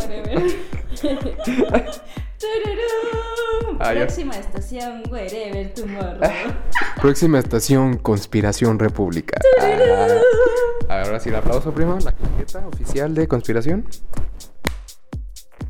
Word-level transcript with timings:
whatever. 0.00 0.42
Ah, 3.82 3.94
ya. 3.94 4.00
Próxima 4.00 4.34
estación, 4.34 5.02
wherever 5.10 5.72
tomorrow. 5.72 6.20
Próxima 7.00 7.38
estación, 7.38 7.96
Conspiración 7.96 8.78
República. 8.78 9.40
Ah, 10.88 11.02
ahora 11.02 11.18
sí, 11.18 11.30
el 11.30 11.36
aplauso, 11.36 11.72
primo. 11.72 11.98
La 12.04 12.12
tarjeta 12.12 12.66
oficial 12.66 13.14
de 13.14 13.26
Conspiración. 13.26 13.86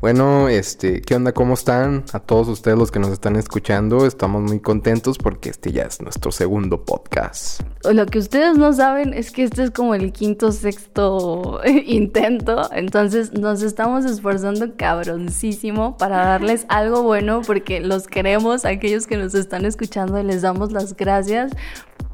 Bueno, 0.01 0.49
este, 0.49 0.99
¿qué 0.99 1.13
onda? 1.13 1.31
¿Cómo 1.31 1.53
están? 1.53 2.05
A 2.11 2.19
todos 2.19 2.47
ustedes 2.47 2.75
los 2.75 2.89
que 2.89 2.97
nos 2.97 3.11
están 3.11 3.35
escuchando, 3.35 4.07
estamos 4.07 4.41
muy 4.41 4.59
contentos 4.59 5.19
porque 5.19 5.51
este 5.51 5.71
ya 5.71 5.83
es 5.83 6.01
nuestro 6.01 6.31
segundo 6.31 6.83
podcast. 6.83 7.61
Lo 7.83 8.07
que 8.07 8.17
ustedes 8.17 8.57
no 8.57 8.73
saben 8.73 9.13
es 9.13 9.29
que 9.29 9.43
este 9.43 9.61
es 9.61 9.69
como 9.69 9.93
el 9.93 10.11
quinto, 10.11 10.51
sexto 10.51 11.61
intento. 11.85 12.67
Entonces 12.73 13.33
nos 13.33 13.61
estamos 13.61 14.05
esforzando 14.05 14.75
cabroncísimo 14.75 15.97
para 15.97 16.17
darles 16.25 16.65
algo 16.67 17.03
bueno 17.03 17.43
porque 17.45 17.79
los 17.79 18.07
queremos, 18.07 18.65
aquellos 18.65 19.05
que 19.05 19.17
nos 19.17 19.35
están 19.35 19.65
escuchando, 19.65 20.23
les 20.23 20.41
damos 20.41 20.71
las 20.71 20.97
gracias 20.97 21.51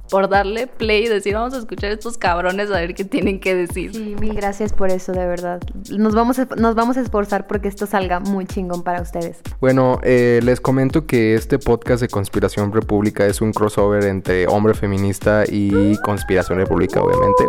por 0.10 0.30
darle 0.30 0.68
play 0.68 1.06
y 1.06 1.08
decir, 1.08 1.34
vamos 1.34 1.54
a 1.54 1.60
escuchar 1.60 1.92
a 1.92 1.94
estos 1.94 2.18
cabrones 2.18 2.72
a 2.72 2.80
ver 2.80 2.94
qué 2.96 3.04
tienen 3.04 3.40
que 3.40 3.56
decir. 3.56 3.94
Sí, 3.94 4.16
mil 4.20 4.34
gracias 4.34 4.74
por 4.74 4.90
eso, 4.90 5.12
de 5.12 5.26
verdad. 5.26 5.62
Nos 5.90 6.16
vamos 6.16 6.40
a, 6.40 6.48
nos 6.58 6.76
vamos 6.76 6.98
a 6.98 7.02
esforzar 7.02 7.48
porque 7.48 7.68
esto 7.68 7.86
salga 7.86 8.20
muy 8.20 8.46
chingón 8.46 8.84
para 8.84 9.02
ustedes. 9.02 9.40
Bueno, 9.60 10.00
eh, 10.04 10.40
les 10.44 10.62
comento 10.62 11.06
que 11.06 11.36
este 11.36 11.60
podcast 11.60 12.02
de 12.02 12.08
Conspiración 12.08 12.72
República 12.72 13.26
es 13.26 13.42
un 13.42 13.52
crossover 13.52 14.04
entre 14.06 14.48
hombre 14.48 14.74
feminista 14.74 15.44
y 15.48 15.98
Conspiración 15.98 16.58
República, 16.58 17.02
obviamente. 17.02 17.46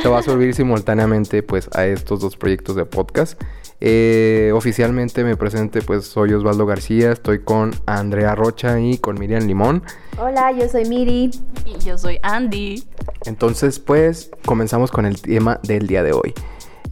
Se 0.00 0.08
va 0.08 0.18
a 0.18 0.22
subir 0.22 0.54
simultáneamente 0.54 1.42
pues 1.42 1.68
a 1.74 1.86
estos 1.86 2.20
dos 2.20 2.36
proyectos 2.36 2.76
de 2.76 2.84
podcast. 2.84 3.40
Eh, 3.84 4.52
oficialmente 4.54 5.24
me 5.24 5.36
presente 5.36 5.82
pues 5.82 6.06
soy 6.06 6.32
Osvaldo 6.32 6.66
García, 6.66 7.10
estoy 7.10 7.40
con 7.40 7.72
Andrea 7.84 8.36
Rocha 8.36 8.78
y 8.78 8.98
con 8.98 9.18
Miriam 9.18 9.44
Limón. 9.44 9.82
Hola, 10.18 10.52
yo 10.52 10.68
soy 10.68 10.84
Miri. 10.84 11.30
Y 11.64 11.78
yo 11.84 11.91
soy 11.98 12.18
Andy. 12.22 12.84
Entonces 13.24 13.78
pues 13.78 14.30
comenzamos 14.44 14.90
con 14.90 15.06
el 15.06 15.20
tema 15.20 15.60
del 15.62 15.86
día 15.86 16.02
de 16.02 16.12
hoy. 16.12 16.34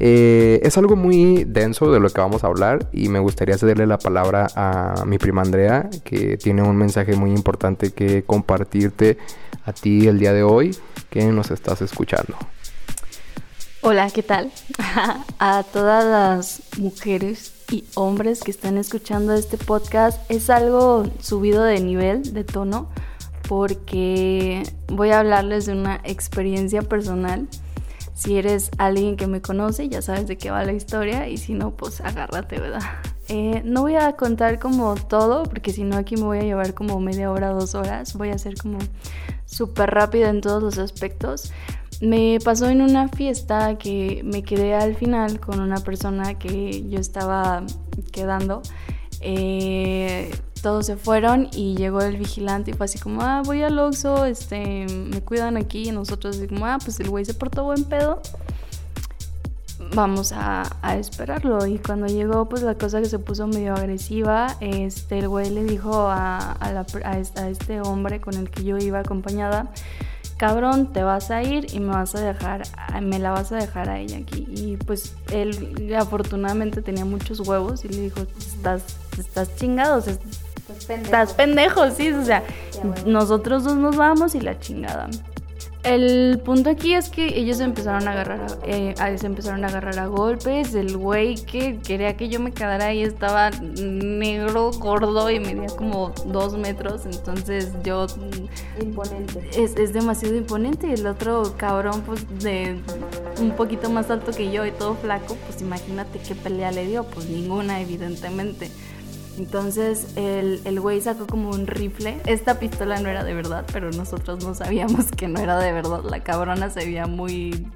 Eh, 0.02 0.60
es 0.62 0.78
algo 0.78 0.96
muy 0.96 1.44
denso 1.44 1.92
de 1.92 2.00
lo 2.00 2.08
que 2.08 2.22
vamos 2.22 2.42
a 2.42 2.46
hablar 2.46 2.88
y 2.90 3.10
me 3.10 3.18
gustaría 3.18 3.58
cederle 3.58 3.86
la 3.86 3.98
palabra 3.98 4.46
a 4.56 5.04
mi 5.04 5.18
prima 5.18 5.42
Andrea, 5.42 5.90
que 6.04 6.38
tiene 6.38 6.62
un 6.62 6.76
mensaje 6.76 7.14
muy 7.16 7.32
importante 7.32 7.92
que 7.92 8.22
compartirte 8.22 9.18
a 9.66 9.74
ti 9.74 10.06
el 10.08 10.18
día 10.18 10.32
de 10.32 10.42
hoy, 10.42 10.74
que 11.10 11.24
nos 11.26 11.50
estás 11.50 11.82
escuchando. 11.82 12.34
Hola, 13.82 14.10
¿qué 14.10 14.22
tal? 14.22 14.50
A 15.38 15.62
todas 15.62 16.04
las 16.04 16.62
mujeres 16.78 17.54
y 17.70 17.84
hombres 17.94 18.42
que 18.42 18.50
están 18.50 18.76
escuchando 18.76 19.34
este 19.34 19.56
podcast, 19.56 20.20
es 20.30 20.50
algo 20.50 21.04
subido 21.20 21.64
de 21.64 21.80
nivel, 21.80 22.34
de 22.34 22.44
tono, 22.44 22.88
porque 23.50 24.62
voy 24.86 25.10
a 25.10 25.18
hablarles 25.18 25.66
de 25.66 25.72
una 25.72 26.00
experiencia 26.04 26.82
personal. 26.82 27.48
Si 28.14 28.38
eres 28.38 28.70
alguien 28.78 29.16
que 29.16 29.26
me 29.26 29.42
conoce, 29.42 29.88
ya 29.88 30.02
sabes 30.02 30.28
de 30.28 30.38
qué 30.38 30.52
va 30.52 30.62
la 30.62 30.72
historia, 30.72 31.26
y 31.26 31.36
si 31.36 31.54
no, 31.54 31.72
pues 31.72 32.00
agárrate, 32.00 32.60
¿verdad? 32.60 32.82
Eh, 33.26 33.62
no 33.64 33.80
voy 33.82 33.96
a 33.96 34.12
contar 34.12 34.60
como 34.60 34.94
todo, 34.94 35.42
porque 35.42 35.72
si 35.72 35.82
no 35.82 35.96
aquí 35.96 36.14
me 36.14 36.22
voy 36.22 36.38
a 36.38 36.42
llevar 36.42 36.74
como 36.74 37.00
media 37.00 37.28
hora, 37.32 37.48
dos 37.48 37.74
horas. 37.74 38.14
Voy 38.14 38.28
a 38.28 38.38
ser 38.38 38.54
como 38.54 38.78
súper 39.46 39.90
rápida 39.90 40.28
en 40.28 40.42
todos 40.42 40.62
los 40.62 40.78
aspectos. 40.78 41.52
Me 42.00 42.38
pasó 42.44 42.68
en 42.68 42.82
una 42.82 43.08
fiesta 43.08 43.78
que 43.78 44.20
me 44.22 44.44
quedé 44.44 44.74
al 44.74 44.94
final 44.94 45.40
con 45.40 45.58
una 45.58 45.78
persona 45.78 46.38
que 46.38 46.88
yo 46.88 47.00
estaba 47.00 47.64
quedando. 48.12 48.62
Eh, 49.20 50.30
todos 50.60 50.86
se 50.86 50.96
fueron 50.96 51.48
y 51.52 51.76
llegó 51.76 52.00
el 52.00 52.16
vigilante 52.16 52.70
y 52.70 52.74
fue 52.74 52.84
así 52.84 52.98
como, 52.98 53.22
ah, 53.22 53.42
voy 53.44 53.62
al 53.62 53.78
Oxxo, 53.78 54.24
este, 54.24 54.86
me 54.88 55.20
cuidan 55.22 55.56
aquí. 55.56 55.88
Y 55.88 55.92
nosotros 55.92 56.36
así 56.36 56.46
como, 56.46 56.66
ah, 56.66 56.78
pues 56.82 57.00
el 57.00 57.08
güey 57.08 57.24
se 57.24 57.34
portó 57.34 57.64
buen 57.64 57.84
pedo. 57.84 58.20
Vamos 59.94 60.32
a, 60.32 60.62
esperarlo. 60.96 61.66
Y 61.66 61.78
cuando 61.78 62.06
llegó, 62.06 62.48
pues 62.48 62.62
la 62.62 62.76
cosa 62.76 63.00
que 63.00 63.08
se 63.08 63.18
puso 63.18 63.46
medio 63.46 63.74
agresiva, 63.74 64.56
este, 64.60 65.18
el 65.18 65.28
güey 65.28 65.50
le 65.50 65.64
dijo 65.64 66.08
a, 66.08 66.56
a, 66.60 67.18
este- 67.48 67.80
hombre 67.80 68.20
con 68.20 68.34
el 68.34 68.50
que 68.50 68.62
yo 68.62 68.76
iba 68.76 69.00
acompañada, 69.00 69.72
cabrón, 70.36 70.92
te 70.92 71.02
vas 71.02 71.30
a 71.30 71.42
ir 71.42 71.66
y 71.74 71.80
me 71.80 71.88
vas 71.88 72.14
a 72.14 72.20
dejar, 72.20 72.62
me 73.02 73.18
la 73.18 73.30
vas 73.30 73.52
a 73.52 73.56
dejar 73.56 73.88
a 73.88 73.98
ella 73.98 74.18
aquí. 74.18 74.46
Y 74.48 74.76
pues 74.76 75.14
él 75.32 75.94
afortunadamente 75.98 76.82
tenía 76.82 77.04
muchos 77.04 77.40
huevos 77.40 77.84
y 77.84 77.88
le 77.88 78.02
dijo, 78.02 78.20
estás, 78.38 78.96
estás 79.18 79.48
chingados, 80.80 81.04
estás 81.04 81.34
pendejo, 81.34 81.90
sí, 81.90 82.10
o 82.12 82.24
sea, 82.24 82.42
nosotros 83.06 83.64
dos 83.64 83.76
nos 83.76 83.96
vamos 83.96 84.34
y 84.34 84.40
la 84.40 84.58
chingada. 84.58 85.08
El 85.82 86.38
punto 86.44 86.68
aquí 86.68 86.92
es 86.92 87.08
que 87.08 87.38
ellos 87.38 87.58
empezaron 87.60 88.06
a 88.06 88.10
agarrar, 88.12 88.40
a- 88.42 88.66
eh, 88.66 88.94
a- 88.98 89.16
se 89.16 89.26
empezaron 89.26 89.64
a 89.64 89.68
agarrar 89.68 89.98
a 89.98 90.08
golpes. 90.08 90.74
El 90.74 90.94
güey 90.98 91.36
que 91.36 91.78
quería 91.78 92.18
que 92.18 92.28
yo 92.28 92.38
me 92.38 92.52
quedara 92.52 92.84
ahí 92.88 93.02
estaba 93.02 93.48
negro, 93.50 94.72
gordo 94.72 95.30
y 95.30 95.40
medía 95.40 95.68
como 95.74 96.12
dos 96.26 96.58
metros. 96.58 97.06
Entonces 97.06 97.70
yo 97.82 98.06
Imponente. 98.78 99.48
es, 99.56 99.74
es 99.76 99.94
demasiado 99.94 100.36
imponente. 100.36 100.86
Y 100.88 100.92
el 100.92 101.06
otro 101.06 101.54
cabrón, 101.56 102.02
pues 102.04 102.26
de 102.42 102.78
un 103.40 103.52
poquito 103.52 103.88
más 103.88 104.10
alto 104.10 104.32
que 104.32 104.50
yo 104.52 104.66
y 104.66 104.72
todo 104.72 104.96
flaco, 104.96 105.34
pues 105.46 105.62
imagínate 105.62 106.18
qué 106.18 106.34
pelea 106.34 106.72
le 106.72 106.86
dio. 106.88 107.04
Pues 107.04 107.26
ninguna, 107.30 107.80
evidentemente. 107.80 108.70
Entonces 109.38 110.08
el, 110.16 110.60
el 110.64 110.80
güey 110.80 111.00
sacó 111.00 111.26
como 111.26 111.50
un 111.50 111.66
rifle. 111.66 112.20
Esta 112.26 112.58
pistola 112.58 113.00
no 113.00 113.08
era 113.08 113.24
de 113.24 113.32
verdad, 113.34 113.64
pero 113.72 113.90
nosotros 113.90 114.44
no 114.44 114.54
sabíamos 114.54 115.06
que 115.16 115.28
no 115.28 115.40
era 115.40 115.58
de 115.58 115.72
verdad. 115.72 116.02
La 116.04 116.22
cabrona 116.22 116.68
se 116.70 116.80
veía 116.80 117.06
muy. 117.06 117.66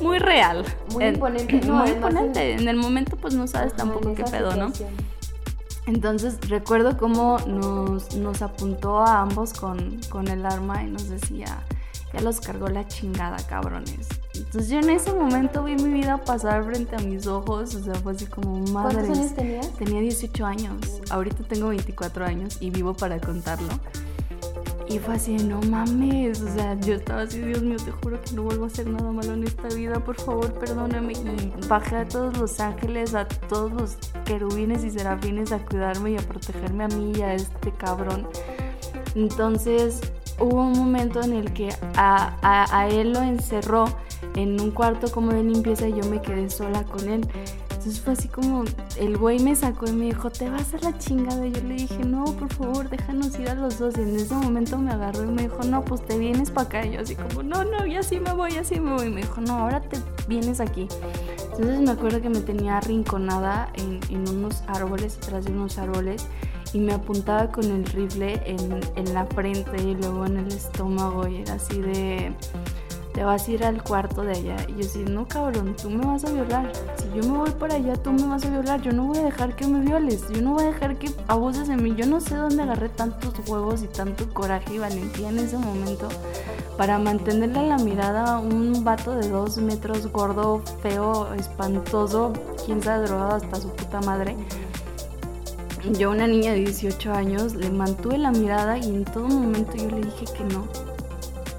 Muy 0.00 0.18
real. 0.18 0.64
Muy 0.92 1.04
En- 1.04 1.14
imponente, 1.14 1.60
¿no? 1.66 1.74
Muy 1.76 1.90
imponente. 1.90 2.52
En 2.54 2.68
el 2.68 2.76
momento, 2.76 3.16
pues 3.16 3.34
no 3.34 3.46
sabes 3.46 3.74
tampoco 3.74 4.14
qué 4.14 4.24
pedo, 4.24 4.54
¿no? 4.56 4.72
Entonces 5.86 6.38
recuerdo 6.48 6.96
cómo 6.96 7.38
nos, 7.46 8.14
nos 8.16 8.40
apuntó 8.42 8.98
a 9.00 9.20
ambos 9.22 9.52
con, 9.52 10.00
con 10.10 10.28
el 10.28 10.46
arma 10.46 10.84
y 10.84 10.90
nos 10.90 11.08
decía, 11.08 11.64
ya 12.12 12.20
los 12.20 12.40
cargó 12.40 12.68
la 12.68 12.86
chingada, 12.86 13.36
cabrones. 13.48 14.06
Entonces 14.34 14.70
yo 14.70 14.78
en 14.80 14.90
ese 14.90 15.12
momento 15.12 15.62
vi 15.64 15.74
mi 15.76 15.90
vida 15.92 16.18
pasar 16.18 16.64
frente 16.64 16.96
a 16.96 16.98
mis 17.00 17.26
ojos, 17.26 17.74
o 17.74 17.82
sea, 17.82 17.94
fue 17.96 18.12
así 18.12 18.26
como 18.26 18.58
madre. 18.72 18.94
¿Cuántos 18.96 19.18
años 19.18 19.34
tenías? 19.34 19.68
Tenía 19.74 20.00
18 20.00 20.46
años, 20.46 20.76
ahorita 21.10 21.42
tengo 21.44 21.68
24 21.68 22.24
años 22.24 22.56
y 22.60 22.70
vivo 22.70 22.94
para 22.94 23.20
contarlo. 23.20 23.68
Y 24.88 24.98
fue 24.98 25.14
así, 25.14 25.36
no 25.36 25.60
mames, 25.62 26.42
o 26.42 26.52
sea, 26.54 26.78
yo 26.80 26.94
estaba 26.94 27.22
así, 27.22 27.40
Dios 27.40 27.62
mío, 27.62 27.76
te 27.82 27.90
juro 27.92 28.20
que 28.20 28.32
no 28.34 28.42
vuelvo 28.42 28.64
a 28.64 28.66
hacer 28.66 28.86
nada 28.88 29.10
malo 29.10 29.32
en 29.32 29.44
esta 29.44 29.68
vida, 29.68 30.00
por 30.04 30.16
favor, 30.20 30.52
perdóname. 30.54 31.12
Y 31.14 31.66
bajé 31.66 31.96
a 31.96 32.08
todos 32.08 32.36
los 32.36 32.60
ángeles, 32.60 33.14
a 33.14 33.26
todos 33.26 33.72
los 33.72 33.96
querubines 34.26 34.84
y 34.84 34.90
serafines 34.90 35.50
a 35.52 35.58
cuidarme 35.64 36.10
y 36.12 36.16
a 36.16 36.20
protegerme 36.20 36.84
a 36.84 36.88
mí 36.88 37.12
y 37.16 37.22
a 37.22 37.32
este 37.34 37.70
cabrón. 37.72 38.26
Entonces 39.14 40.00
hubo 40.38 40.62
un 40.62 40.72
momento 40.72 41.22
en 41.22 41.32
el 41.34 41.52
que 41.52 41.70
a, 41.96 42.36
a- 42.42 42.78
a 42.80 42.88
él 42.88 43.12
lo 43.12 43.22
encerró 43.22 43.84
en 44.34 44.60
un 44.60 44.70
cuarto 44.70 45.10
como 45.10 45.32
de 45.32 45.42
limpieza 45.42 45.88
y 45.88 45.94
yo 45.94 46.08
me 46.08 46.20
quedé 46.20 46.48
sola 46.50 46.84
con 46.84 47.08
él. 47.08 47.26
Entonces 47.82 48.00
fue 48.00 48.12
así 48.12 48.28
como, 48.28 48.62
el 48.96 49.18
güey 49.18 49.40
me 49.40 49.56
sacó 49.56 49.86
y 49.88 49.92
me 49.92 50.04
dijo, 50.04 50.30
te 50.30 50.48
vas 50.48 50.72
a 50.72 50.78
la 50.78 50.96
chingada. 50.98 51.44
Y 51.44 51.50
yo 51.50 51.62
le 51.62 51.74
dije, 51.74 52.04
no, 52.04 52.24
por 52.26 52.48
favor, 52.52 52.88
déjanos 52.88 53.36
ir 53.40 53.48
a 53.48 53.56
los 53.56 53.80
dos. 53.80 53.98
Y 53.98 54.02
en 54.02 54.14
ese 54.14 54.34
momento 54.36 54.78
me 54.78 54.92
agarró 54.92 55.24
y 55.24 55.32
me 55.32 55.42
dijo, 55.42 55.64
no, 55.64 55.84
pues 55.84 56.06
te 56.06 56.16
vienes 56.16 56.52
para 56.52 56.68
acá. 56.68 56.86
Y 56.86 56.92
yo 56.92 57.00
así 57.00 57.16
como, 57.16 57.42
no, 57.42 57.64
no, 57.64 57.84
ya 57.84 58.04
sí 58.04 58.20
me 58.20 58.32
voy, 58.34 58.52
ya 58.52 58.62
sí 58.62 58.78
me 58.78 58.92
voy. 58.92 59.06
Y 59.06 59.10
me 59.10 59.22
dijo, 59.22 59.40
no, 59.40 59.54
ahora 59.54 59.80
te 59.80 59.98
vienes 60.28 60.60
aquí. 60.60 60.86
Entonces 61.50 61.80
me 61.80 61.90
acuerdo 61.90 62.22
que 62.22 62.28
me 62.28 62.38
tenía 62.38 62.76
arrinconada 62.76 63.72
en, 63.74 64.28
unos 64.28 64.62
árboles, 64.68 65.16
atrás 65.16 65.46
de 65.46 65.50
unos 65.50 65.76
árboles. 65.78 66.28
Y 66.72 66.78
me 66.78 66.92
apuntaba 66.92 67.50
con 67.50 67.64
el 67.64 67.84
rifle 67.84 68.40
en, 68.46 68.80
en 68.94 69.12
la 69.12 69.26
frente 69.26 69.82
y 69.82 69.96
luego 69.96 70.24
en 70.24 70.36
el 70.36 70.52
estómago. 70.52 71.26
Y 71.26 71.38
era 71.38 71.54
así 71.54 71.80
de 71.80 72.32
te 73.12 73.24
vas 73.24 73.46
a 73.46 73.50
ir 73.50 73.64
al 73.64 73.82
cuarto 73.82 74.22
de 74.22 74.32
allá. 74.32 74.56
Y 74.68 74.82
yo 74.82 74.88
así, 74.88 75.04
no 75.04 75.26
cabrón, 75.26 75.76
tú 75.80 75.90
me 75.90 76.04
vas 76.04 76.24
a 76.24 76.32
violar. 76.32 76.72
Si 76.96 77.08
yo 77.16 77.30
me 77.30 77.38
voy 77.38 77.50
para 77.50 77.74
allá, 77.74 77.94
tú 77.96 78.12
me 78.12 78.26
vas 78.26 78.44
a 78.44 78.50
violar. 78.50 78.80
Yo 78.82 78.92
no 78.92 79.06
voy 79.06 79.18
a 79.18 79.24
dejar 79.24 79.54
que 79.56 79.66
me 79.66 79.80
violes. 79.80 80.24
Yo 80.30 80.42
no 80.42 80.54
voy 80.54 80.64
a 80.64 80.66
dejar 80.68 80.96
que 80.96 81.10
abuses 81.28 81.68
de 81.68 81.76
mí. 81.76 81.94
Yo 81.96 82.06
no 82.06 82.20
sé 82.20 82.36
dónde 82.36 82.62
agarré 82.62 82.88
tantos 82.88 83.34
huevos 83.48 83.82
y 83.82 83.88
tanto 83.88 84.32
coraje 84.32 84.74
y 84.74 84.78
valentía 84.78 85.28
en 85.28 85.38
ese 85.38 85.58
momento 85.58 86.08
para 86.76 86.98
mantenerle 86.98 87.66
la 87.66 87.78
mirada 87.78 88.34
a 88.34 88.38
un 88.38 88.82
vato 88.84 89.14
de 89.14 89.28
dos 89.28 89.58
metros, 89.58 90.10
gordo, 90.10 90.62
feo, 90.82 91.32
espantoso, 91.34 92.32
quién 92.64 92.82
sabe 92.82 93.06
drogado 93.06 93.36
hasta 93.36 93.60
su 93.60 93.68
puta 93.70 94.00
madre. 94.00 94.36
Yo, 95.98 96.10
una 96.12 96.26
niña 96.26 96.52
de 96.52 96.60
18 96.60 97.12
años, 97.12 97.54
le 97.54 97.68
mantuve 97.70 98.16
la 98.16 98.30
mirada 98.30 98.78
y 98.78 98.84
en 98.84 99.04
todo 99.04 99.26
momento 99.26 99.76
yo 99.76 99.90
le 99.90 100.02
dije 100.02 100.24
que 100.36 100.44
no. 100.44 100.66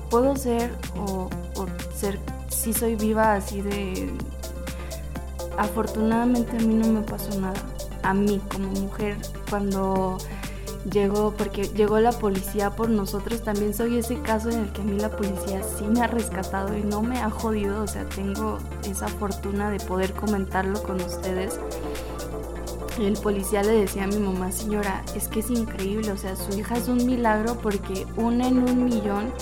Puedo 0.09 0.35
ser 0.35 0.71
o 0.97 1.29
ser, 2.03 2.19
soy 2.49 2.95
viva 2.95 3.35
así 3.35 3.61
de 3.61 4.11
afortunadamente 5.57 6.57
a 6.57 6.59
mí 6.59 6.73
no 6.73 6.87
me 6.87 7.01
pasó 7.01 7.39
nada. 7.39 7.61
A 8.01 8.13
mí 8.13 8.41
como 8.51 8.67
mujer, 8.71 9.17
cuando 9.49 10.17
llegó, 10.91 11.33
porque 11.37 11.63
llegó 11.69 11.99
la 11.99 12.11
policía 12.11 12.71
por 12.71 12.89
nosotros, 12.89 13.41
también 13.43 13.73
soy 13.73 13.97
ese 13.97 14.21
caso 14.21 14.49
en 14.49 14.59
el 14.59 14.73
que 14.73 14.81
a 14.81 14.83
mí 14.83 14.99
la 14.99 15.09
policía 15.09 15.61
sí 15.63 15.85
me 15.85 16.01
ha 16.01 16.07
rescatado 16.07 16.75
y 16.75 16.83
no 16.83 17.01
me 17.01 17.21
ha 17.21 17.29
jodido, 17.29 17.81
o 17.81 17.87
sea, 17.87 18.03
tengo 18.09 18.57
esa 18.83 19.07
fortuna 19.07 19.69
de 19.69 19.79
poder 19.79 20.11
comentarlo 20.11 20.83
con 20.83 20.99
ustedes. 20.99 21.57
El 22.99 23.13
policía 23.13 23.63
le 23.63 23.71
decía 23.71 24.03
a 24.03 24.07
mi 24.07 24.17
mamá, 24.17 24.51
señora, 24.51 25.03
es 25.15 25.29
que 25.29 25.39
es 25.39 25.49
increíble, 25.49 26.11
o 26.11 26.17
sea, 26.17 26.35
su 26.35 26.59
hija 26.59 26.75
es 26.75 26.89
un 26.89 27.05
milagro 27.05 27.57
porque 27.59 28.05
una 28.17 28.49
en 28.49 28.57
un 28.57 28.83
millón 28.83 29.33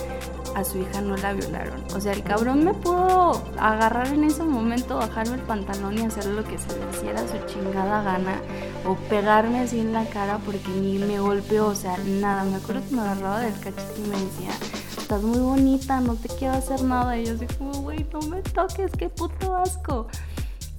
a 0.56 0.64
su 0.64 0.80
hija 0.80 1.02
no 1.02 1.18
la 1.18 1.34
violaron. 1.34 1.84
O 1.96 2.00
sea, 2.00 2.14
el 2.14 2.24
cabrón 2.24 2.64
me 2.64 2.74
pudo 2.74 3.44
agarrar 3.58 4.08
en 4.08 4.24
ese 4.24 4.44
momento, 4.44 4.98
bajarme 4.98 5.36
el 5.36 5.42
pantalón 5.42 5.98
y 5.98 6.02
hacer 6.02 6.26
lo 6.26 6.44
que 6.44 6.58
se 6.58 6.68
le 6.78 6.90
hiciera 6.92 7.20
su 7.28 7.38
chingada 7.48 8.04
gana. 8.04 8.42
O 8.86 8.96
pegarme 9.10 9.60
así 9.60 9.80
en 9.80 9.94
la 9.94 10.06
cara 10.06 10.40
porque 10.46 10.70
ni 10.70 10.98
me 10.98 11.20
golpeó, 11.20 11.68
o 11.68 11.76
sea, 11.76 11.98
nada. 11.98 12.44
Me 12.44 12.56
acuerdo 12.56 12.82
que 12.88 12.96
me 12.96 13.02
agarraba 13.02 13.40
del 13.40 13.54
cachete 13.54 14.02
y 14.04 14.10
me 14.10 14.18
decía, 14.18 14.52
estás 14.98 15.22
muy 15.24 15.40
bonita, 15.40 16.00
no 16.00 16.16
te 16.16 16.30
quiero 16.30 16.56
hacer 16.56 16.84
nada. 16.84 17.18
Y 17.18 17.26
yo 17.26 17.36
así 17.36 17.46
como, 17.58 17.74
güey, 17.82 18.06
no 18.12 18.22
me 18.28 18.42
toques, 18.42 18.92
qué 18.98 19.10
puto 19.10 19.56
asco. 19.56 20.08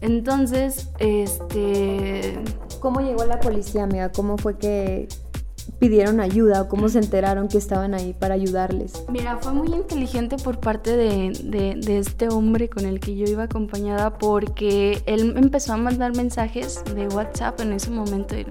Entonces, 0.00 0.88
este... 0.98 2.42
¿Cómo 2.80 3.00
llegó 3.00 3.24
la 3.24 3.38
policía, 3.38 3.84
amiga? 3.84 4.10
¿Cómo 4.10 4.36
fue 4.36 4.58
que, 4.58 5.06
pidieron 5.82 6.20
ayuda 6.20 6.62
o 6.62 6.68
cómo 6.68 6.88
se 6.88 7.00
enteraron 7.00 7.48
que 7.48 7.58
estaban 7.58 7.92
ahí 7.92 8.14
para 8.16 8.34
ayudarles? 8.34 9.02
Mira, 9.08 9.38
fue 9.38 9.52
muy 9.52 9.66
inteligente 9.66 10.36
por 10.36 10.60
parte 10.60 10.96
de, 10.96 11.32
de, 11.42 11.98
este 11.98 12.28
hombre 12.28 12.70
con 12.70 12.86
el 12.86 13.00
que 13.00 13.16
yo 13.16 13.26
iba 13.26 13.42
acompañada 13.42 14.16
porque 14.16 15.02
él 15.06 15.34
empezó 15.36 15.72
a 15.72 15.78
mandar 15.78 16.14
mensajes 16.14 16.84
de 16.94 17.08
WhatsApp 17.08 17.60
en 17.62 17.72
ese 17.72 17.90
momento. 17.90 18.38
Y, 18.38 18.46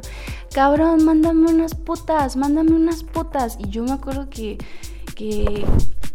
Cabrón, 0.53 1.05
mándame 1.05 1.49
unas 1.49 1.73
putas, 1.73 2.35
mándame 2.35 2.73
unas 2.73 3.01
putas. 3.01 3.57
Y 3.59 3.69
yo 3.69 3.83
me 3.83 3.93
acuerdo 3.93 4.29
que, 4.29 4.57
que, 5.15 5.63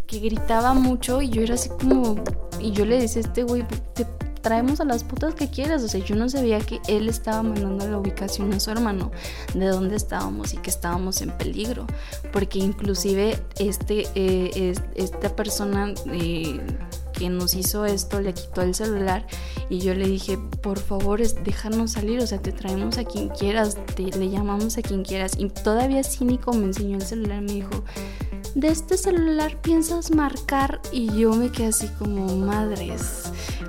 que 0.06 0.18
gritaba 0.18 0.74
mucho 0.74 1.22
y 1.22 1.30
yo 1.30 1.40
era 1.40 1.54
así 1.54 1.70
como... 1.70 2.16
Y 2.60 2.72
yo 2.72 2.84
le 2.84 3.00
decía 3.00 3.22
a 3.22 3.24
este 3.24 3.42
güey, 3.42 3.64
te 3.94 4.04
traemos 4.46 4.80
a 4.80 4.84
las 4.84 5.02
putas 5.02 5.34
que 5.34 5.50
quieras. 5.50 5.82
O 5.82 5.88
sea, 5.88 6.00
yo 6.04 6.14
no 6.14 6.28
sabía 6.28 6.60
que 6.60 6.80
él 6.86 7.08
estaba 7.08 7.42
mandando 7.42 7.88
la 7.88 7.98
ubicación 7.98 8.52
a 8.52 8.60
su 8.60 8.70
hermano 8.70 9.10
de 9.54 9.66
dónde 9.66 9.96
estábamos 9.96 10.54
y 10.54 10.58
que 10.58 10.70
estábamos 10.70 11.20
en 11.20 11.32
peligro. 11.32 11.84
Porque 12.32 12.60
inclusive 12.60 13.42
este, 13.58 14.06
eh, 14.14 14.72
esta 14.94 15.34
persona 15.34 15.92
eh, 16.12 16.60
que 17.12 17.28
nos 17.28 17.54
hizo 17.54 17.86
esto 17.86 18.20
le 18.20 18.34
quitó 18.34 18.62
el 18.62 18.76
celular 18.76 19.26
y 19.68 19.80
yo 19.80 19.94
le 19.94 20.06
dije, 20.06 20.38
por 20.62 20.78
favor, 20.78 21.20
déjanos 21.42 21.90
salir, 21.92 22.20
o 22.20 22.26
sea, 22.28 22.38
te 22.38 22.52
traemos 22.52 22.98
a 22.98 23.04
quien 23.04 23.30
quieras, 23.30 23.76
te, 23.96 24.04
le 24.04 24.30
llamamos 24.30 24.78
a 24.78 24.82
quien 24.82 25.02
quieras. 25.02 25.32
Y 25.36 25.48
todavía 25.48 26.04
cínico 26.04 26.52
me 26.52 26.66
enseñó 26.66 26.98
el 26.98 27.02
celular, 27.02 27.40
me 27.40 27.52
dijo, 27.52 27.82
de 28.54 28.68
este 28.68 28.96
celular 28.96 29.60
piensas 29.60 30.12
marcar 30.12 30.80
y 30.92 31.14
yo 31.18 31.34
me 31.34 31.50
quedé 31.50 31.66
así 31.66 31.88
como 31.98 32.26
madres, 32.36 33.25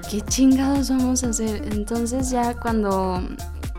¿qué 0.09 0.21
chingados 0.21 0.89
vamos 0.89 1.23
a 1.23 1.29
hacer? 1.29 1.67
Entonces 1.73 2.29
ya 2.29 2.53
cuando 2.59 3.21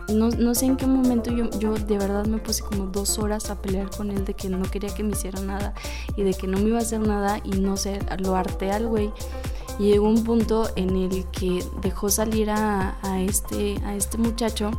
no, 0.08 0.54
sé 0.54 0.66
en 0.66 0.76
qué 0.76 0.86
momento 0.86 1.30
yo, 1.30 1.50
yo, 1.58 1.74
de 1.74 1.98
verdad 1.98 2.26
me 2.26 2.38
puse 2.38 2.62
como 2.62 2.86
dos 2.86 3.18
horas 3.18 3.50
a 3.50 3.60
pelear 3.60 3.90
con 3.90 4.10
él 4.10 4.24
de 4.24 4.34
que 4.34 4.48
no 4.48 4.62
quería 4.62 4.94
que 4.94 5.02
me 5.02 5.12
hiciera 5.12 5.40
nada 5.40 5.74
y 6.16 6.22
de 6.22 6.34
que 6.34 6.46
no 6.46 6.58
me 6.58 6.68
iba 6.68 6.78
a 6.78 6.82
hacer 6.82 7.00
nada 7.00 7.40
y 7.44 7.60
no 7.60 7.76
sé, 7.76 7.98
lo 8.18 8.36
harté 8.36 8.70
al 8.70 8.86
güey. 8.86 9.10
Llegó 9.78 10.08
un 10.08 10.24
punto 10.24 10.70
en 10.76 10.96
el 10.96 11.26
que 11.30 11.64
dejó 11.82 12.08
salir 12.10 12.50
a, 12.50 12.98
a, 13.02 13.20
este, 13.20 13.80
a 13.84 13.94
este 13.94 14.18
muchacho 14.18 14.70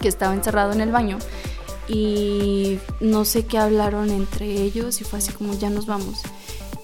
que 0.00 0.08
estaba 0.08 0.34
encerrado 0.34 0.72
en 0.72 0.80
el 0.80 0.90
baño 0.90 1.18
y 1.86 2.78
no 3.00 3.24
sé 3.24 3.46
qué 3.46 3.58
hablaron 3.58 4.10
entre 4.10 4.46
ellos 4.50 5.00
y 5.00 5.04
fue 5.04 5.18
así 5.18 5.32
como 5.32 5.54
ya 5.54 5.70
nos 5.70 5.86
vamos. 5.86 6.22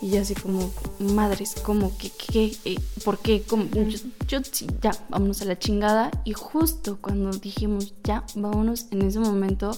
Y 0.06 0.10
ya 0.10 0.20
así 0.20 0.36
como, 0.36 0.72
madres, 1.00 1.56
como 1.64 1.98
que, 1.98 2.10
qué, 2.10 2.56
eh, 2.64 2.78
por 3.04 3.18
qué, 3.18 3.42
como, 3.42 3.64
yo, 3.72 3.98
yo, 4.28 4.38
ya, 4.80 4.92
vámonos 5.08 5.42
a 5.42 5.46
la 5.46 5.58
chingada. 5.58 6.12
Y 6.24 6.32
justo 6.32 6.98
cuando 7.00 7.32
dijimos, 7.32 7.92
ya, 8.04 8.22
vámonos, 8.36 8.86
en 8.92 9.02
ese 9.02 9.18
momento 9.18 9.72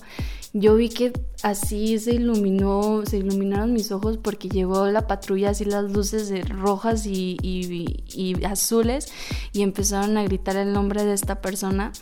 yo 0.53 0.77
vi 0.77 0.91
que 0.91 1.13
así 1.43 1.99
se 1.99 2.15
iluminó, 2.15 3.03
se 3.07 3.17
iluminaron 3.17 3.73
mis 3.73 3.91
ojos 3.91 4.19
porque 4.19 4.51
llegó 4.51 4.87
la 4.89 5.07
patrulla, 5.07 5.51
así 5.51 5.65
las 5.65 5.91
luces 5.91 6.29
de 6.29 6.43
rojas 6.43 7.07
y, 7.07 7.39
y, 7.43 8.45
azules 8.45 9.11
y 9.55 9.63
empezaron 9.63 10.19
a 10.19 10.25
gritar 10.25 10.57
el 10.57 10.75
nombre 10.75 11.05
de 11.05 11.15
esta 11.15 11.41
persona. 11.41 11.93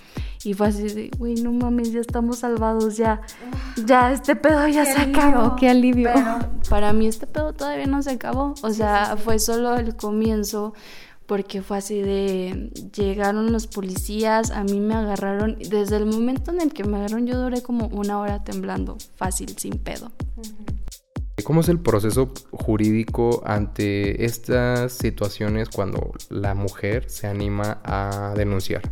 Y 0.43 0.55
fue 0.55 0.69
así 0.69 0.89
de, 0.89 1.11
güey, 1.17 1.35
no 1.37 1.53
mames, 1.53 1.93
ya 1.93 2.01
estamos 2.01 2.39
salvados, 2.41 2.97
ya, 2.97 3.21
ya, 3.85 4.13
este 4.13 4.35
pedo 4.35 4.67
ya 4.67 4.85
se 4.85 5.01
acabó, 5.01 5.55
qué 5.57 5.69
alivio. 5.69 6.11
Para 6.69 6.93
mí 6.93 7.07
este 7.07 7.27
pedo 7.27 7.53
todavía 7.53 7.87
no 7.87 8.03
se 8.03 8.11
acabó, 8.13 8.55
o 8.63 8.71
sea, 8.71 9.17
fue 9.17 9.39
solo 9.39 9.77
el 9.77 9.97
comienzo 9.97 10.75
porque 11.27 11.61
fue 11.61 11.79
así 11.79 12.01
de 12.01 12.71
llegaron 12.95 13.53
los 13.53 13.67
policías, 13.67 14.51
a 14.51 14.65
mí 14.65 14.81
me 14.81 14.95
agarraron, 14.95 15.59
desde 15.59 15.97
el 15.97 16.07
momento 16.07 16.53
en 16.53 16.61
el 16.61 16.73
que 16.73 16.85
me 16.85 16.99
agarraron 16.99 17.27
yo 17.27 17.41
duré 17.41 17.63
como 17.63 17.87
una 17.89 18.21
hora 18.21 18.45
temblando, 18.45 18.97
fácil, 19.17 19.57
sin 19.59 19.79
pedo. 19.79 20.11
¿Cómo 21.45 21.61
es 21.61 21.69
el 21.69 21.79
proceso 21.79 22.33
jurídico 22.51 23.43
ante 23.45 24.25
estas 24.25 24.93
situaciones 24.93 25.69
cuando 25.69 26.13
la 26.29 26.55
mujer 26.55 27.09
se 27.09 27.27
anima 27.27 27.81
a 27.85 28.35
denunciar? 28.37 28.83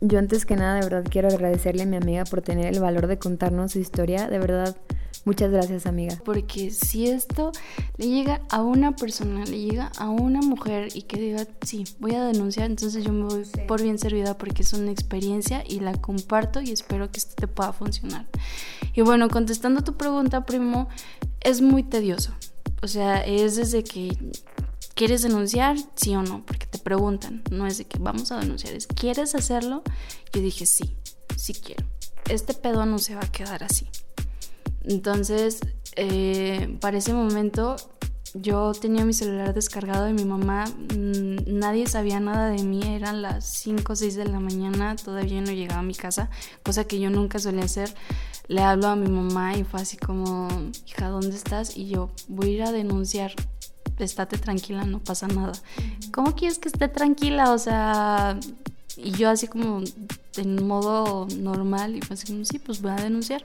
Yo 0.00 0.18
antes 0.18 0.46
que 0.46 0.56
nada, 0.56 0.74
de 0.74 0.82
verdad, 0.82 1.04
quiero 1.10 1.28
agradecerle 1.28 1.82
a 1.82 1.86
mi 1.86 1.96
amiga 1.96 2.24
por 2.24 2.42
tener 2.42 2.66
el 2.66 2.80
valor 2.80 3.06
de 3.06 3.18
contarnos 3.18 3.72
su 3.72 3.78
historia. 3.78 4.28
De 4.28 4.38
verdad, 4.38 4.76
muchas 5.26 5.50
gracias, 5.50 5.84
amiga. 5.84 6.18
Porque 6.24 6.70
si 6.70 7.06
esto 7.08 7.52
le 7.98 8.08
llega 8.08 8.40
a 8.48 8.62
una 8.62 8.96
persona, 8.96 9.44
le 9.44 9.60
llega 9.60 9.92
a 9.98 10.08
una 10.08 10.40
mujer 10.40 10.88
y 10.94 11.02
que 11.02 11.20
diga, 11.20 11.46
sí, 11.60 11.84
voy 11.98 12.14
a 12.14 12.24
denunciar, 12.24 12.70
entonces 12.70 13.04
yo 13.04 13.12
me 13.12 13.24
voy 13.24 13.42
por 13.68 13.82
bien 13.82 13.98
servida 13.98 14.38
porque 14.38 14.62
es 14.62 14.72
una 14.72 14.90
experiencia 14.90 15.62
y 15.68 15.80
la 15.80 15.92
comparto 15.92 16.62
y 16.62 16.70
espero 16.70 17.10
que 17.10 17.18
esto 17.18 17.34
te 17.34 17.48
pueda 17.48 17.74
funcionar. 17.74 18.26
Y 18.94 19.02
bueno, 19.02 19.28
contestando 19.28 19.84
tu 19.84 19.98
pregunta, 19.98 20.46
primo, 20.46 20.88
es 21.40 21.60
muy 21.60 21.82
tedioso. 21.82 22.32
O 22.82 22.88
sea, 22.88 23.20
es 23.24 23.56
desde 23.56 23.84
que 23.84 24.16
¿Quieres 24.96 25.20
denunciar? 25.20 25.76
Sí 25.94 26.16
o 26.16 26.22
no, 26.22 26.42
porque 26.46 26.64
te 26.64 26.78
preguntan. 26.78 27.42
No 27.50 27.66
es 27.66 27.76
de 27.76 27.84
que 27.84 27.98
vamos 27.98 28.32
a 28.32 28.40
denunciar, 28.40 28.72
es 28.72 28.86
¿quieres 28.86 29.34
hacerlo? 29.34 29.82
Yo 30.32 30.40
dije 30.40 30.64
sí, 30.64 30.96
sí 31.36 31.52
quiero. 31.52 31.84
Este 32.30 32.54
pedo 32.54 32.86
no 32.86 32.98
se 32.98 33.14
va 33.14 33.20
a 33.20 33.30
quedar 33.30 33.62
así. 33.62 33.90
Entonces, 34.86 35.60
eh, 35.96 36.76
para 36.80 36.98
ese 36.98 37.12
momento 37.12 37.76
yo 38.34 38.72
tenía 38.72 39.04
mi 39.04 39.12
celular 39.12 39.54
descargado 39.54 40.04
de 40.04 40.12
mi 40.12 40.24
mamá, 40.24 40.66
mm, 40.66 41.58
nadie 41.58 41.86
sabía 41.86 42.20
nada 42.20 42.48
de 42.50 42.62
mí, 42.62 42.82
eran 42.84 43.22
las 43.22 43.46
5 43.46 43.94
o 43.94 43.96
6 43.96 44.14
de 44.14 44.26
la 44.26 44.40
mañana, 44.40 44.96
todavía 44.96 45.40
no 45.40 45.52
llegaba 45.52 45.80
a 45.80 45.84
mi 45.84 45.94
casa, 45.94 46.30
cosa 46.62 46.84
que 46.84 47.00
yo 47.00 47.10
nunca 47.10 47.38
solía 47.38 47.64
hacer. 47.64 47.94
Le 48.48 48.62
hablo 48.62 48.88
a 48.88 48.96
mi 48.96 49.08
mamá 49.08 49.56
y 49.56 49.64
fue 49.64 49.80
así 49.80 49.96
como, 49.96 50.48
hija, 50.86 51.08
¿dónde 51.08 51.34
estás? 51.34 51.76
Y 51.76 51.88
yo 51.88 52.10
voy 52.28 52.48
a 52.48 52.52
ir 52.52 52.62
a 52.62 52.72
denunciar 52.72 53.32
estate 53.98 54.38
tranquila, 54.38 54.84
no 54.84 55.00
pasa 55.00 55.26
nada. 55.28 55.52
¿Cómo 56.12 56.34
quieres 56.34 56.58
que 56.58 56.68
esté 56.68 56.88
tranquila? 56.88 57.52
O 57.52 57.58
sea, 57.58 58.38
y 58.96 59.12
yo 59.12 59.28
así 59.28 59.46
como 59.46 59.82
en 60.36 60.66
modo 60.66 61.26
normal 61.36 61.96
y 61.96 62.00
pues 62.00 62.22
así 62.22 62.32
como, 62.32 62.44
sí, 62.44 62.58
pues 62.58 62.80
voy 62.80 62.92
a 62.92 62.96
denunciar, 62.96 63.42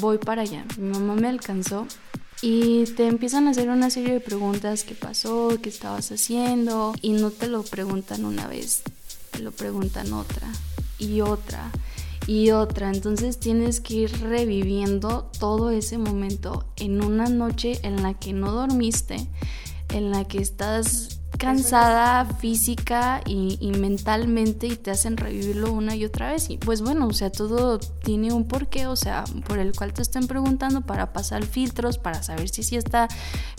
voy 0.00 0.18
para 0.18 0.42
allá. 0.42 0.64
Mi 0.76 0.90
mamá 0.90 1.14
me 1.14 1.28
alcanzó 1.28 1.86
y 2.42 2.84
te 2.84 3.06
empiezan 3.06 3.48
a 3.48 3.50
hacer 3.50 3.70
una 3.70 3.90
serie 3.90 4.12
de 4.12 4.20
preguntas, 4.20 4.84
¿qué 4.84 4.94
pasó? 4.94 5.56
¿Qué 5.62 5.68
estabas 5.68 6.12
haciendo? 6.12 6.94
Y 7.00 7.12
no 7.12 7.30
te 7.30 7.48
lo 7.48 7.62
preguntan 7.62 8.24
una 8.24 8.46
vez, 8.46 8.82
te 9.30 9.38
lo 9.38 9.52
preguntan 9.52 10.12
otra 10.12 10.48
y 10.98 11.22
otra 11.22 11.70
y 12.26 12.50
otra. 12.50 12.90
Entonces 12.90 13.38
tienes 13.38 13.80
que 13.80 13.94
ir 13.94 14.20
reviviendo 14.20 15.30
todo 15.38 15.70
ese 15.70 15.96
momento 15.96 16.66
en 16.76 17.02
una 17.02 17.26
noche 17.28 17.78
en 17.82 18.02
la 18.02 18.14
que 18.14 18.32
no 18.32 18.52
dormiste, 18.52 19.16
en 19.88 20.10
la 20.10 20.24
que 20.24 20.38
estás 20.38 21.15
cansada 21.38 22.24
física 22.24 23.20
y, 23.26 23.58
mentalmente 23.78 24.66
y 24.66 24.76
te 24.76 24.90
hacen 24.90 25.16
revivirlo 25.16 25.72
una 25.72 25.94
y 25.94 26.04
otra 26.04 26.32
vez. 26.32 26.50
Y 26.50 26.58
pues 26.58 26.82
bueno, 26.82 27.06
o 27.06 27.12
sea, 27.12 27.30
todo 27.30 27.78
tiene 27.78 28.32
un 28.32 28.46
porqué, 28.46 28.86
o 28.86 28.96
sea, 28.96 29.24
por 29.46 29.58
el 29.58 29.72
cual 29.72 29.92
te 29.92 30.02
están 30.02 30.26
preguntando 30.26 30.80
para 30.82 31.12
pasar 31.12 31.44
filtros, 31.44 31.98
para 31.98 32.22
saber 32.22 32.48
si 32.48 32.62
sí 32.62 32.76
está 32.76 33.08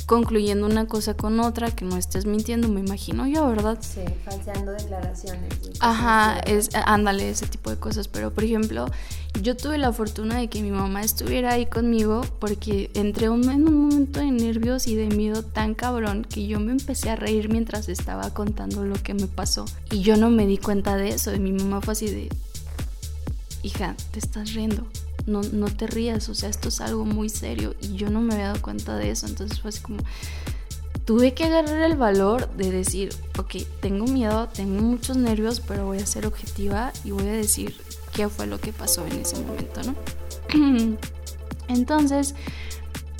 concluyendo 0.05 0.65
una 0.65 0.87
cosa 0.87 1.15
con 1.15 1.39
otra, 1.39 1.71
que 1.71 1.85
no 1.85 1.97
estés 1.97 2.25
mintiendo, 2.25 2.67
me 2.69 2.79
imagino 2.79 3.27
yo, 3.27 3.47
¿verdad? 3.47 3.77
Sí, 3.81 4.01
falseando 4.25 4.71
declaraciones. 4.71 5.53
Ajá, 5.79 6.39
es, 6.39 6.69
ándale, 6.73 7.29
ese 7.29 7.47
tipo 7.47 7.69
de 7.69 7.77
cosas. 7.77 8.07
Pero 8.07 8.33
por 8.33 8.43
ejemplo, 8.43 8.87
Yo 9.41 9.55
tuve 9.55 9.77
la 9.77 9.93
fortuna 9.93 10.37
de 10.39 10.47
que 10.47 10.61
mi 10.61 10.71
mamá 10.71 11.03
estuviera 11.03 11.53
ahí 11.53 11.67
conmigo 11.67 12.21
porque 12.39 12.89
entré 12.95 13.27
en 13.27 13.31
un 13.31 13.73
momento 13.75 14.19
de 14.19 14.31
nervios 14.31 14.87
y 14.87 14.95
de 14.95 15.07
miedo 15.07 15.43
tan 15.43 15.75
cabrón 15.75 16.25
que 16.27 16.47
yo 16.47 16.59
me 16.59 16.71
empecé 16.71 17.11
a 17.11 17.15
reír 17.15 17.49
mientras 17.49 17.87
estaba 17.87 18.33
contando 18.33 18.83
lo 18.83 18.95
que 18.95 19.13
me 19.13 19.27
pasó. 19.27 19.65
Y 19.91 20.01
yo 20.01 20.17
no 20.17 20.29
me 20.29 20.47
di 20.47 20.57
cuenta 20.57 20.97
de 20.97 21.09
eso. 21.09 21.33
Y 21.35 21.39
mi 21.39 21.51
mamá 21.51 21.81
fue 21.81 21.91
así 21.93 22.07
de, 22.07 22.29
hija, 23.61 23.95
te 24.11 24.19
estás 24.19 24.53
riendo. 24.53 24.87
No, 25.27 25.41
no 25.41 25.67
te 25.67 25.87
rías, 25.87 26.29
o 26.29 26.35
sea, 26.35 26.49
esto 26.49 26.69
es 26.69 26.79
algo 26.79 27.03
muy 27.03 27.27
serio 27.27 27.75
y 27.81 27.95
yo 27.95 28.09
no 28.09 28.21
me 28.21 28.33
había 28.33 28.47
dado 28.47 28.61
cuenta 28.61 28.95
de 28.95 29.11
eso. 29.11 29.27
Entonces 29.27 29.59
fue 29.59 29.69
así 29.69 29.81
como, 29.81 29.99
tuve 31.05 31.33
que 31.33 31.43
agarrar 31.45 31.83
el 31.83 31.97
valor 31.97 32.49
de 32.55 32.71
decir, 32.71 33.13
ok, 33.37 33.55
tengo 33.81 34.05
miedo, 34.05 34.47
tengo 34.47 34.81
muchos 34.81 35.17
nervios, 35.17 35.59
pero 35.59 35.85
voy 35.85 35.99
a 35.99 36.05
ser 36.05 36.25
objetiva 36.25 36.93
y 37.03 37.11
voy 37.11 37.27
a 37.27 37.33
decir 37.33 37.75
qué 38.13 38.29
fue 38.29 38.47
lo 38.47 38.59
que 38.59 38.73
pasó 38.73 39.05
en 39.05 39.19
ese 39.19 39.37
momento, 39.41 39.81
¿no? 39.83 39.95
Entonces, 41.67 42.35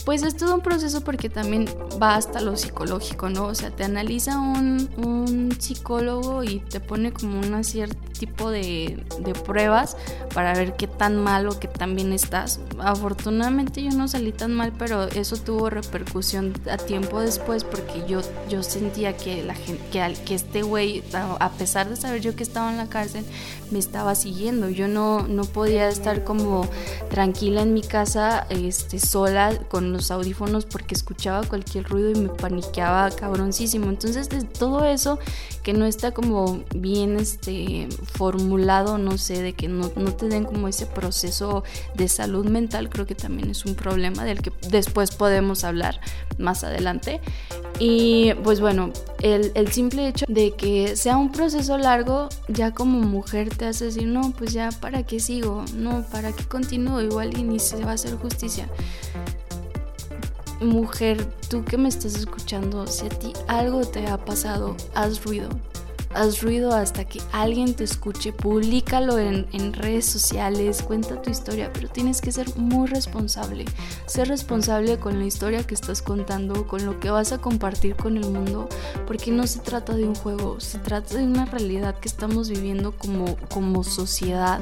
pues 0.05 0.23
es 0.23 0.37
todo 0.37 0.55
un 0.55 0.61
proceso 0.61 1.01
porque 1.01 1.29
también 1.29 1.65
va 2.01 2.15
hasta 2.15 2.39
lo 2.39 2.55
psicológico, 2.55 3.29
¿no? 3.29 3.47
O 3.47 3.55
sea, 3.55 3.71
te 3.71 3.83
analiza 3.83 4.39
un, 4.39 4.89
un 4.97 5.51
psicólogo 5.59 6.43
y 6.43 6.59
te 6.59 6.79
pone 6.79 7.11
como 7.11 7.39
un 7.39 7.63
cierto 7.63 8.06
tipo 8.17 8.49
de, 8.49 9.03
de, 9.19 9.33
pruebas 9.33 9.95
para 10.33 10.53
ver 10.53 10.75
qué 10.75 10.87
tan 10.87 11.17
mal 11.17 11.47
o 11.47 11.59
qué 11.59 11.67
tan 11.67 11.95
bien 11.95 12.13
estás. 12.13 12.59
Afortunadamente 12.79 13.83
yo 13.83 13.91
no 13.91 14.07
salí 14.07 14.31
tan 14.31 14.53
mal, 14.53 14.73
pero 14.77 15.03
eso 15.03 15.37
tuvo 15.37 15.69
repercusión 15.69 16.53
a 16.69 16.77
tiempo 16.77 17.19
después 17.19 17.63
porque 17.63 18.03
yo, 18.07 18.21
yo 18.49 18.63
sentía 18.63 19.15
que, 19.15 19.43
la 19.43 19.53
gente, 19.53 19.83
que, 19.91 20.17
que 20.25 20.35
este 20.35 20.63
güey, 20.63 21.03
a 21.13 21.49
pesar 21.51 21.89
de 21.89 21.95
saber 21.95 22.21
yo 22.21 22.35
que 22.35 22.43
estaba 22.43 22.71
en 22.71 22.77
la 22.77 22.87
cárcel, 22.87 23.25
me 23.71 23.79
estaba 23.79 24.15
siguiendo. 24.15 24.69
Yo 24.69 24.87
no, 24.87 25.27
no 25.27 25.43
podía 25.43 25.89
estar 25.89 26.23
como 26.23 26.67
tranquila 27.09 27.61
en 27.61 27.73
mi 27.73 27.81
casa, 27.81 28.47
este, 28.49 28.99
sola, 28.99 29.57
con 29.69 29.93
los 29.93 30.11
audífonos 30.11 30.65
porque 30.65 30.95
escuchaba 30.95 31.43
cualquier 31.43 31.85
ruido 31.85 32.11
y 32.11 32.15
me 32.15 32.29
paniqueaba 32.29 33.11
cabroncísimo. 33.11 33.89
Entonces, 33.89 34.29
de 34.29 34.43
todo 34.43 34.85
eso 34.85 35.19
que 35.63 35.73
no 35.73 35.85
está 35.85 36.11
como 36.11 36.63
bien 36.75 37.17
este, 37.17 37.89
formulado, 38.07 38.97
no 38.97 39.17
sé, 39.17 39.41
de 39.41 39.53
que 39.53 39.67
no, 39.67 39.91
no 39.95 40.13
te 40.13 40.27
den 40.27 40.43
como 40.43 40.67
ese 40.67 40.85
proceso 40.85 41.63
de 41.95 42.07
salud 42.07 42.45
mental, 42.45 42.89
creo 42.89 43.05
que 43.05 43.15
también 43.15 43.49
es 43.49 43.65
un 43.65 43.75
problema 43.75 44.25
del 44.25 44.41
que 44.41 44.51
después 44.69 45.11
podemos 45.11 45.63
hablar 45.63 45.99
más 46.37 46.63
adelante. 46.63 47.21
Y 47.79 48.33
pues 48.43 48.59
bueno, 48.59 48.91
el, 49.21 49.51
el, 49.53 49.71
simple 49.71 50.07
hecho 50.07 50.25
de 50.27 50.55
que 50.55 50.95
sea 50.95 51.17
un 51.17 51.31
proceso 51.31 51.77
largo, 51.77 52.29
ya 52.47 52.73
como 52.73 52.99
mujer 52.99 53.55
te 53.55 53.65
hace 53.65 53.85
decir, 53.85 54.07
no, 54.07 54.31
pues 54.31 54.51
ya, 54.51 54.69
¿para 54.71 55.03
qué 55.03 55.19
sigo? 55.19 55.63
No, 55.75 56.03
¿para 56.11 56.31
qué 56.31 56.43
continúo? 56.45 57.01
Igual 57.01 57.37
y 57.37 57.43
ni 57.43 57.59
se 57.59 57.83
va 57.83 57.91
a 57.91 57.93
hacer 57.93 58.15
justicia 58.15 58.67
mujer, 60.59 61.23
tú 61.49 61.63
que 61.63 61.77
me 61.77 61.87
estás 61.87 62.15
escuchando, 62.15 62.87
si 62.87 63.05
a 63.05 63.09
ti 63.09 63.33
algo 63.47 63.81
te 63.81 64.07
ha 64.07 64.17
pasado, 64.17 64.75
haz 64.95 65.23
ruido 65.23 65.49
haz 66.13 66.41
ruido 66.41 66.73
hasta 66.73 67.05
que 67.05 67.21
alguien 67.31 67.73
te 67.73 67.83
escuche, 67.83 68.33
públicalo 68.33 69.19
en, 69.19 69.73
redes 69.73 70.05
sociales, 70.05 70.81
cuenta 70.81 71.21
tu 71.21 71.29
historia, 71.29 71.71
pero 71.73 71.87
tienes 71.89 72.21
que 72.21 72.31
ser 72.31 72.55
muy 72.57 72.87
responsable. 72.87 73.65
Ser 74.05 74.27
responsable 74.27 74.97
con 74.97 75.19
la 75.19 75.25
historia 75.25 75.63
que 75.63 75.75
estás 75.75 76.01
contando, 76.01 76.67
con 76.67 76.85
lo 76.85 76.99
que 76.99 77.09
vas 77.09 77.31
a 77.31 77.37
compartir 77.37 77.95
con 77.95 78.17
el 78.17 78.29
mundo, 78.29 78.67
porque 79.05 79.31
no 79.31 79.45
se 79.45 79.59
trata 79.59 79.95
de 79.95 80.05
un 80.05 80.15
juego, 80.15 80.59
se 80.59 80.79
trata 80.79 81.15
de 81.15 81.23
una 81.23 81.45
realidad 81.45 81.99
que 81.99 82.07
estamos 82.07 82.49
viviendo 82.49 82.93
como, 82.93 83.37
como 83.49 83.83
sociedad, 83.83 84.59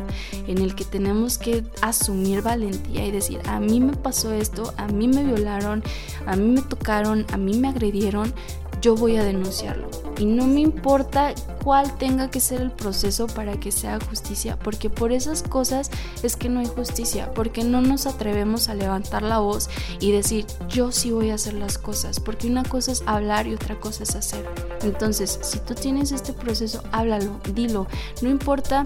en 0.47 0.57
el 0.57 0.75
que 0.75 0.85
tenemos 0.85 1.37
que 1.37 1.63
asumir 1.81 2.41
valentía 2.41 3.05
y 3.05 3.11
decir, 3.11 3.39
a 3.47 3.59
mí 3.59 3.79
me 3.79 3.93
pasó 3.93 4.33
esto, 4.33 4.73
a 4.77 4.87
mí 4.87 5.07
me 5.07 5.23
violaron, 5.23 5.83
a 6.25 6.35
mí 6.35 6.49
me 6.49 6.61
tocaron, 6.61 7.25
a 7.31 7.37
mí 7.37 7.57
me 7.57 7.69
agredieron, 7.69 8.33
yo 8.81 8.95
voy 8.95 9.17
a 9.17 9.23
denunciarlo. 9.23 9.89
Y 10.17 10.25
no 10.25 10.47
me 10.47 10.61
importa 10.61 11.33
cuál 11.63 11.97
tenga 11.97 12.29
que 12.29 12.39
ser 12.39 12.61
el 12.61 12.71
proceso 12.71 13.27
para 13.27 13.59
que 13.59 13.71
sea 13.71 13.99
justicia, 13.99 14.57
porque 14.57 14.89
por 14.89 15.11
esas 15.11 15.43
cosas 15.43 15.91
es 16.23 16.35
que 16.35 16.47
no 16.47 16.59
hay 16.59 16.67
justicia, 16.67 17.31
porque 17.33 17.63
no 17.63 17.81
nos 17.81 18.05
atrevemos 18.05 18.69
a 18.69 18.75
levantar 18.75 19.23
la 19.23 19.39
voz 19.39 19.69
y 19.99 20.11
decir, 20.11 20.45
yo 20.69 20.91
sí 20.91 21.11
voy 21.11 21.31
a 21.31 21.35
hacer 21.35 21.53
las 21.53 21.77
cosas, 21.77 22.19
porque 22.19 22.47
una 22.47 22.63
cosa 22.63 22.91
es 22.91 23.03
hablar 23.05 23.47
y 23.47 23.55
otra 23.55 23.79
cosa 23.79 24.03
es 24.03 24.15
hacer. 24.15 24.45
Entonces, 24.83 25.39
si 25.41 25.59
tú 25.59 25.73
tienes 25.73 26.11
este 26.11 26.33
proceso, 26.33 26.83
háblalo, 26.91 27.39
dilo, 27.53 27.87
no 28.21 28.29
importa 28.29 28.85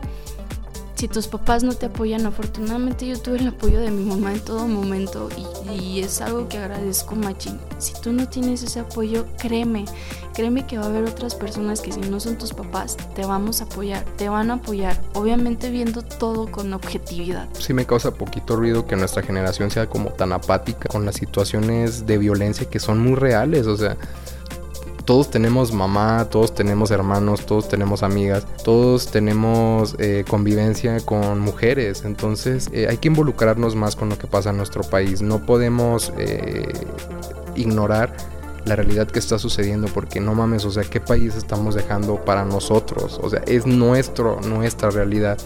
si 0.99 1.07
tus 1.07 1.27
papás 1.29 1.63
no 1.63 1.75
te 1.75 1.85
apoyan, 1.85 2.25
afortunadamente 2.25 3.07
yo 3.07 3.17
tuve 3.17 3.37
el 3.37 3.47
apoyo 3.47 3.79
de 3.79 3.89
mi 3.89 4.03
mamá 4.03 4.33
en 4.33 4.41
todo 4.41 4.67
momento 4.67 5.29
y, 5.71 6.01
es 6.01 6.19
algo 6.19 6.49
que 6.49 6.57
agradezco 6.57 7.15
machín. 7.15 7.57
Si 7.77 7.93
tú 8.01 8.11
no 8.11 8.27
tienes 8.27 8.63
ese 8.63 8.81
apoyo, 8.81 9.25
créeme, 9.37 9.85
créeme 10.33 10.67
que 10.67 10.77
va 10.77 10.83
a 10.83 10.87
haber 10.87 11.05
otras 11.05 11.35
personas 11.35 11.79
que 11.79 11.93
si 11.93 12.01
no 12.01 12.19
son 12.19 12.37
tus 12.37 12.53
papás, 12.53 12.97
te 13.15 13.25
vamos 13.25 13.61
a 13.61 13.63
apoyar, 13.63 14.03
te 14.17 14.27
van 14.27 14.51
a 14.51 14.55
apoyar, 14.55 15.01
obviamente 15.13 15.69
viendo 15.69 16.01
todo 16.01 16.51
con 16.51 16.73
objetividad. 16.73 17.47
Sí 17.57 17.73
me 17.73 17.85
causa 17.85 18.13
poquito 18.13 18.57
ruido 18.57 18.85
que 18.85 18.97
nuestra 18.97 19.23
generación 19.23 19.71
sea 19.71 19.87
como 19.87 20.09
tan 20.09 20.33
apática 20.33 20.89
con 20.89 21.05
las 21.05 21.15
situaciones 21.15 22.07
de 22.07 22.17
violencia 22.17 22.69
que 22.69 22.79
son 22.79 22.99
muy 22.99 23.15
reales, 23.15 23.67
o 23.67 23.77
sea 23.77 23.95
todos 25.09 25.31
tenemos 25.31 25.71
mamá, 25.71 26.27
todos 26.29 26.53
tenemos 26.53 26.91
hermanos, 26.91 27.43
todos 27.47 27.67
tenemos 27.67 28.03
amigas, 28.03 28.45
todos 28.63 29.09
tenemos 29.09 29.95
eh, 29.97 30.23
convivencia 30.29 30.99
con 30.99 31.39
mujeres. 31.39 32.03
Entonces 32.05 32.69
eh, 32.73 32.85
hay 32.87 32.97
que 32.97 33.07
involucrarnos 33.07 33.75
más 33.75 33.95
con 33.95 34.09
lo 34.09 34.19
que 34.19 34.27
pasa 34.27 34.51
en 34.51 34.57
nuestro 34.57 34.83
país. 34.83 35.23
No 35.23 35.47
podemos 35.47 36.13
eh, 36.15 36.71
ignorar 37.55 38.15
la 38.65 38.75
realidad 38.75 39.07
que 39.07 39.17
está 39.17 39.39
sucediendo 39.39 39.87
porque 39.87 40.19
no 40.19 40.35
mames, 40.35 40.63
o 40.65 40.69
sea, 40.69 40.83
¿qué 40.83 40.99
país 40.99 41.35
estamos 41.35 41.73
dejando 41.73 42.23
para 42.23 42.45
nosotros? 42.45 43.19
O 43.23 43.31
sea, 43.31 43.41
es 43.47 43.65
nuestro, 43.65 44.39
nuestra 44.41 44.91
realidad 44.91 45.39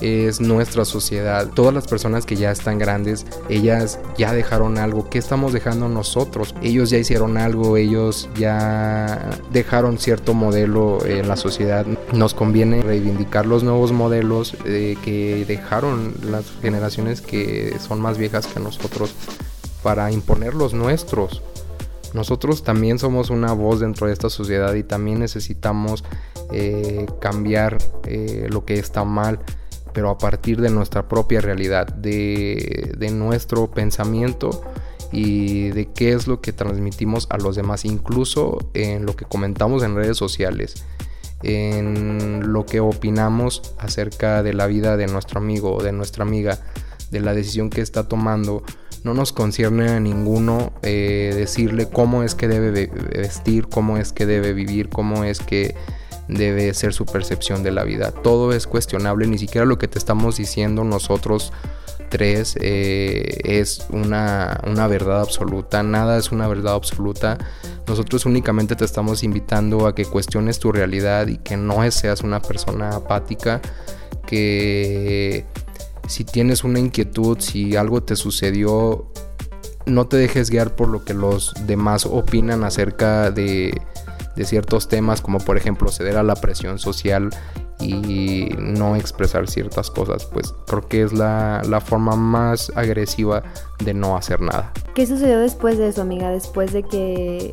es 0.00 0.40
nuestra 0.40 0.84
sociedad. 0.84 1.48
Todas 1.54 1.74
las 1.74 1.86
personas 1.86 2.26
que 2.26 2.36
ya 2.36 2.50
están 2.50 2.78
grandes, 2.78 3.26
ellas 3.48 3.98
ya 4.16 4.32
dejaron 4.32 4.78
algo. 4.78 5.08
¿Qué 5.08 5.18
estamos 5.18 5.52
dejando 5.52 5.88
nosotros? 5.88 6.54
Ellos 6.62 6.90
ya 6.90 6.98
hicieron 6.98 7.36
algo, 7.36 7.76
ellos 7.76 8.28
ya 8.36 9.30
dejaron 9.52 9.98
cierto 9.98 10.34
modelo 10.34 11.04
en 11.04 11.28
la 11.28 11.36
sociedad. 11.36 11.86
Nos 12.12 12.34
conviene 12.34 12.82
reivindicar 12.82 13.46
los 13.46 13.62
nuevos 13.62 13.92
modelos 13.92 14.56
eh, 14.64 14.96
que 15.04 15.44
dejaron 15.46 16.14
las 16.30 16.44
generaciones 16.62 17.20
que 17.20 17.76
son 17.78 18.00
más 18.00 18.18
viejas 18.18 18.46
que 18.46 18.60
nosotros 18.60 19.14
para 19.82 20.10
imponer 20.12 20.54
los 20.54 20.74
nuestros. 20.74 21.42
Nosotros 22.14 22.62
también 22.62 22.98
somos 22.98 23.30
una 23.30 23.52
voz 23.52 23.80
dentro 23.80 24.06
de 24.06 24.12
esta 24.14 24.30
sociedad 24.30 24.74
y 24.74 24.82
también 24.82 25.20
necesitamos 25.20 26.04
eh, 26.52 27.06
cambiar 27.20 27.78
eh, 28.06 28.46
lo 28.50 28.64
que 28.64 28.78
está 28.78 29.04
mal 29.04 29.40
pero 29.92 30.10
a 30.10 30.18
partir 30.18 30.60
de 30.60 30.70
nuestra 30.70 31.08
propia 31.08 31.40
realidad, 31.40 31.86
de, 31.86 33.10
nuestro 33.12 33.70
pensamiento 33.70 34.62
y 35.12 35.68
de 35.70 35.86
qué 35.86 36.12
es 36.12 36.26
lo 36.26 36.40
que 36.40 36.52
transmitimos 36.52 37.26
a 37.30 37.38
los 37.38 37.56
demás, 37.56 37.84
incluso 37.84 38.58
en 38.74 39.06
lo 39.06 39.16
que 39.16 39.24
comentamos 39.24 39.82
en 39.82 39.94
redes 39.94 40.16
sociales, 40.16 40.84
en 41.42 42.52
lo 42.52 42.66
que 42.66 42.80
opinamos 42.80 43.74
acerca 43.78 44.42
de 44.42 44.54
la 44.54 44.66
vida 44.66 44.96
de 44.96 45.06
nuestro 45.06 45.38
amigo 45.38 45.74
o 45.74 45.82
de 45.82 45.92
nuestra 45.92 46.24
amiga, 46.24 46.58
de 47.10 47.20
la 47.20 47.34
decisión 47.34 47.70
que 47.70 47.80
está 47.80 48.08
tomando. 48.08 48.62
No 49.04 49.14
nos 49.14 49.32
concierne 49.32 49.88
a 49.88 50.00
ninguno 50.00 50.72
eh, 50.82 51.32
decirle 51.34 51.88
cómo 51.88 52.24
es 52.24 52.34
que 52.34 52.48
debe 52.48 52.88
vestir, 52.88 53.68
cómo 53.68 53.96
es 53.96 54.12
que 54.12 54.26
debe 54.26 54.52
vivir, 54.52 54.88
cómo 54.88 55.24
es 55.24 55.38
que 55.38 55.76
debe 56.28 56.72
ser 56.74 56.92
su 56.92 57.06
percepción 57.06 57.62
de 57.62 57.72
la 57.72 57.84
vida. 57.84 58.12
Todo 58.12 58.52
es 58.52 58.66
cuestionable, 58.66 59.26
ni 59.26 59.38
siquiera 59.38 59.66
lo 59.66 59.78
que 59.78 59.88
te 59.88 59.98
estamos 59.98 60.36
diciendo 60.36 60.84
nosotros 60.84 61.52
tres 62.08 62.56
eh, 62.60 63.40
es 63.44 63.86
una, 63.90 64.60
una, 64.66 64.86
verdad 64.86 65.20
absoluta, 65.20 65.82
nada 65.82 66.18
es 66.18 66.32
una 66.32 66.48
verdad 66.48 66.74
absoluta. 66.74 67.38
Nosotros 67.86 68.26
únicamente 68.26 68.76
te 68.76 68.84
estamos 68.84 69.22
invitando 69.22 69.86
a 69.86 69.94
que 69.94 70.04
cuestiones 70.04 70.58
tu 70.58 70.72
realidad 70.72 71.26
y 71.26 71.38
que 71.38 71.56
no 71.56 71.90
seas 71.90 72.22
una 72.22 72.40
persona 72.40 72.90
apática, 72.90 73.60
que 74.26 75.44
si 76.06 76.24
tienes 76.24 76.64
una 76.64 76.78
inquietud, 76.78 77.38
si 77.40 77.76
algo 77.76 78.02
te 78.02 78.16
sucedió, 78.16 79.10
no 79.86 80.06
te 80.06 80.16
dejes 80.16 80.50
guiar 80.50 80.76
por 80.76 80.88
lo 80.88 81.04
que 81.04 81.14
los 81.14 81.54
demás 81.66 82.06
opinan 82.06 82.64
acerca 82.64 83.30
de 83.30 83.80
de 84.38 84.44
ciertos 84.44 84.88
temas 84.88 85.20
como 85.20 85.40
por 85.40 85.56
ejemplo 85.56 85.90
ceder 85.90 86.16
a 86.16 86.22
la 86.22 86.36
presión 86.36 86.78
social 86.78 87.30
y 87.80 88.50
no 88.58 88.96
expresar 88.96 89.48
ciertas 89.48 89.90
cosas, 89.90 90.26
pues 90.26 90.54
creo 90.66 90.88
que 90.88 91.02
es 91.02 91.12
la, 91.12 91.62
la, 91.68 91.80
forma 91.80 92.16
más 92.16 92.72
agresiva 92.74 93.42
de 93.84 93.94
no 93.94 94.16
hacer 94.16 94.40
nada. 94.40 94.72
¿Qué 94.94 95.06
sucedió 95.06 95.38
después 95.38 95.78
de 95.78 95.88
eso, 95.88 96.02
amiga? 96.02 96.30
Después 96.30 96.72
de 96.72 96.82
que 96.82 97.52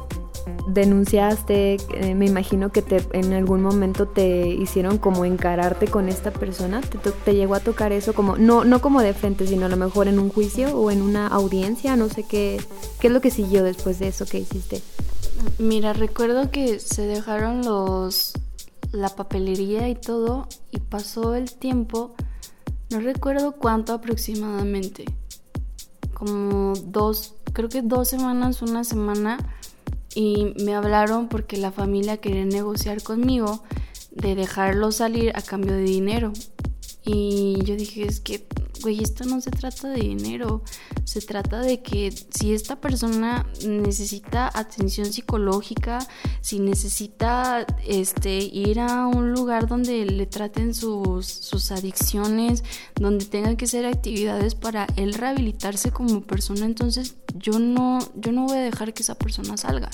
denunciaste, 0.67 1.77
eh, 1.93 2.15
me 2.15 2.25
imagino 2.25 2.71
que 2.71 2.81
te, 2.81 3.03
en 3.13 3.33
algún 3.33 3.61
momento 3.61 4.07
te 4.07 4.47
hicieron 4.47 4.97
como 4.97 5.25
encararte 5.25 5.87
con 5.87 6.09
esta 6.09 6.31
persona, 6.31 6.81
te, 6.81 6.97
te 6.97 7.35
llegó 7.35 7.55
a 7.55 7.59
tocar 7.59 7.91
eso 7.91 8.13
como, 8.13 8.35
no, 8.35 8.63
no 8.65 8.81
como 8.81 9.01
de 9.01 9.13
frente, 9.13 9.45
sino 9.47 9.67
a 9.67 9.69
lo 9.69 9.77
mejor 9.77 10.07
en 10.07 10.19
un 10.19 10.29
juicio 10.29 10.75
o 10.77 10.89
en 10.89 11.01
una 11.01 11.27
audiencia, 11.27 11.95
no 11.95 12.09
sé 12.09 12.23
qué, 12.23 12.59
qué 12.99 13.07
es 13.07 13.13
lo 13.13 13.21
que 13.21 13.31
siguió 13.31 13.63
después 13.63 13.99
de 13.99 14.07
eso 14.07 14.25
que 14.25 14.39
hiciste. 14.39 14.81
Mira, 15.57 15.93
recuerdo 15.93 16.51
que 16.51 16.79
se 16.79 17.03
dejaron 17.03 17.63
los 17.63 18.33
la 18.91 19.09
papelería 19.09 19.89
y 19.89 19.95
todo 19.95 20.47
y 20.71 20.79
pasó 20.79 21.35
el 21.35 21.51
tiempo, 21.51 22.15
no 22.89 22.99
recuerdo 22.99 23.53
cuánto 23.53 23.93
aproximadamente, 23.93 25.05
como 26.13 26.73
dos, 26.85 27.35
creo 27.53 27.69
que 27.69 27.81
dos 27.81 28.07
semanas, 28.07 28.61
una 28.61 28.83
semana 28.83 29.37
y 30.13 30.53
me 30.63 30.75
hablaron 30.75 31.27
porque 31.27 31.57
la 31.57 31.71
familia 31.71 32.17
quería 32.17 32.45
negociar 32.45 33.03
conmigo 33.03 33.63
de 34.11 34.35
dejarlo 34.35 34.91
salir 34.91 35.35
a 35.35 35.41
cambio 35.41 35.73
de 35.73 35.83
dinero. 35.83 36.31
Y 37.03 37.59
yo 37.65 37.75
dije, 37.75 38.07
es 38.07 38.19
que, 38.19 38.47
güey, 38.81 39.03
esto 39.03 39.25
no 39.25 39.41
se 39.41 39.51
trata 39.51 39.89
de 39.89 39.99
dinero, 40.01 40.63
se 41.15 41.21
trata 41.21 41.61
de 41.61 41.81
que 41.81 42.11
si 42.11 42.53
esta 42.53 42.75
persona 42.75 43.45
necesita 43.65 44.51
atención 44.53 45.05
psicológica, 45.05 46.05
si 46.41 46.59
necesita 46.59 47.65
este, 47.87 48.39
ir 48.39 48.81
a 48.81 49.07
un 49.07 49.31
lugar 49.31 49.65
donde 49.65 50.05
le 50.05 50.25
traten 50.25 50.73
sus, 50.73 51.25
sus 51.25 51.71
adicciones, 51.71 52.65
donde 52.95 53.23
tenga 53.23 53.55
que 53.55 53.63
hacer 53.63 53.85
actividades 53.85 54.55
para 54.55 54.87
él 54.97 55.13
rehabilitarse 55.13 55.89
como 55.89 56.19
persona, 56.19 56.65
entonces 56.65 57.15
yo 57.33 57.59
no, 57.59 57.99
yo 58.15 58.33
no 58.33 58.47
voy 58.47 58.57
a 58.57 58.61
dejar 58.61 58.93
que 58.93 59.01
esa 59.01 59.15
persona 59.15 59.55
salga, 59.55 59.91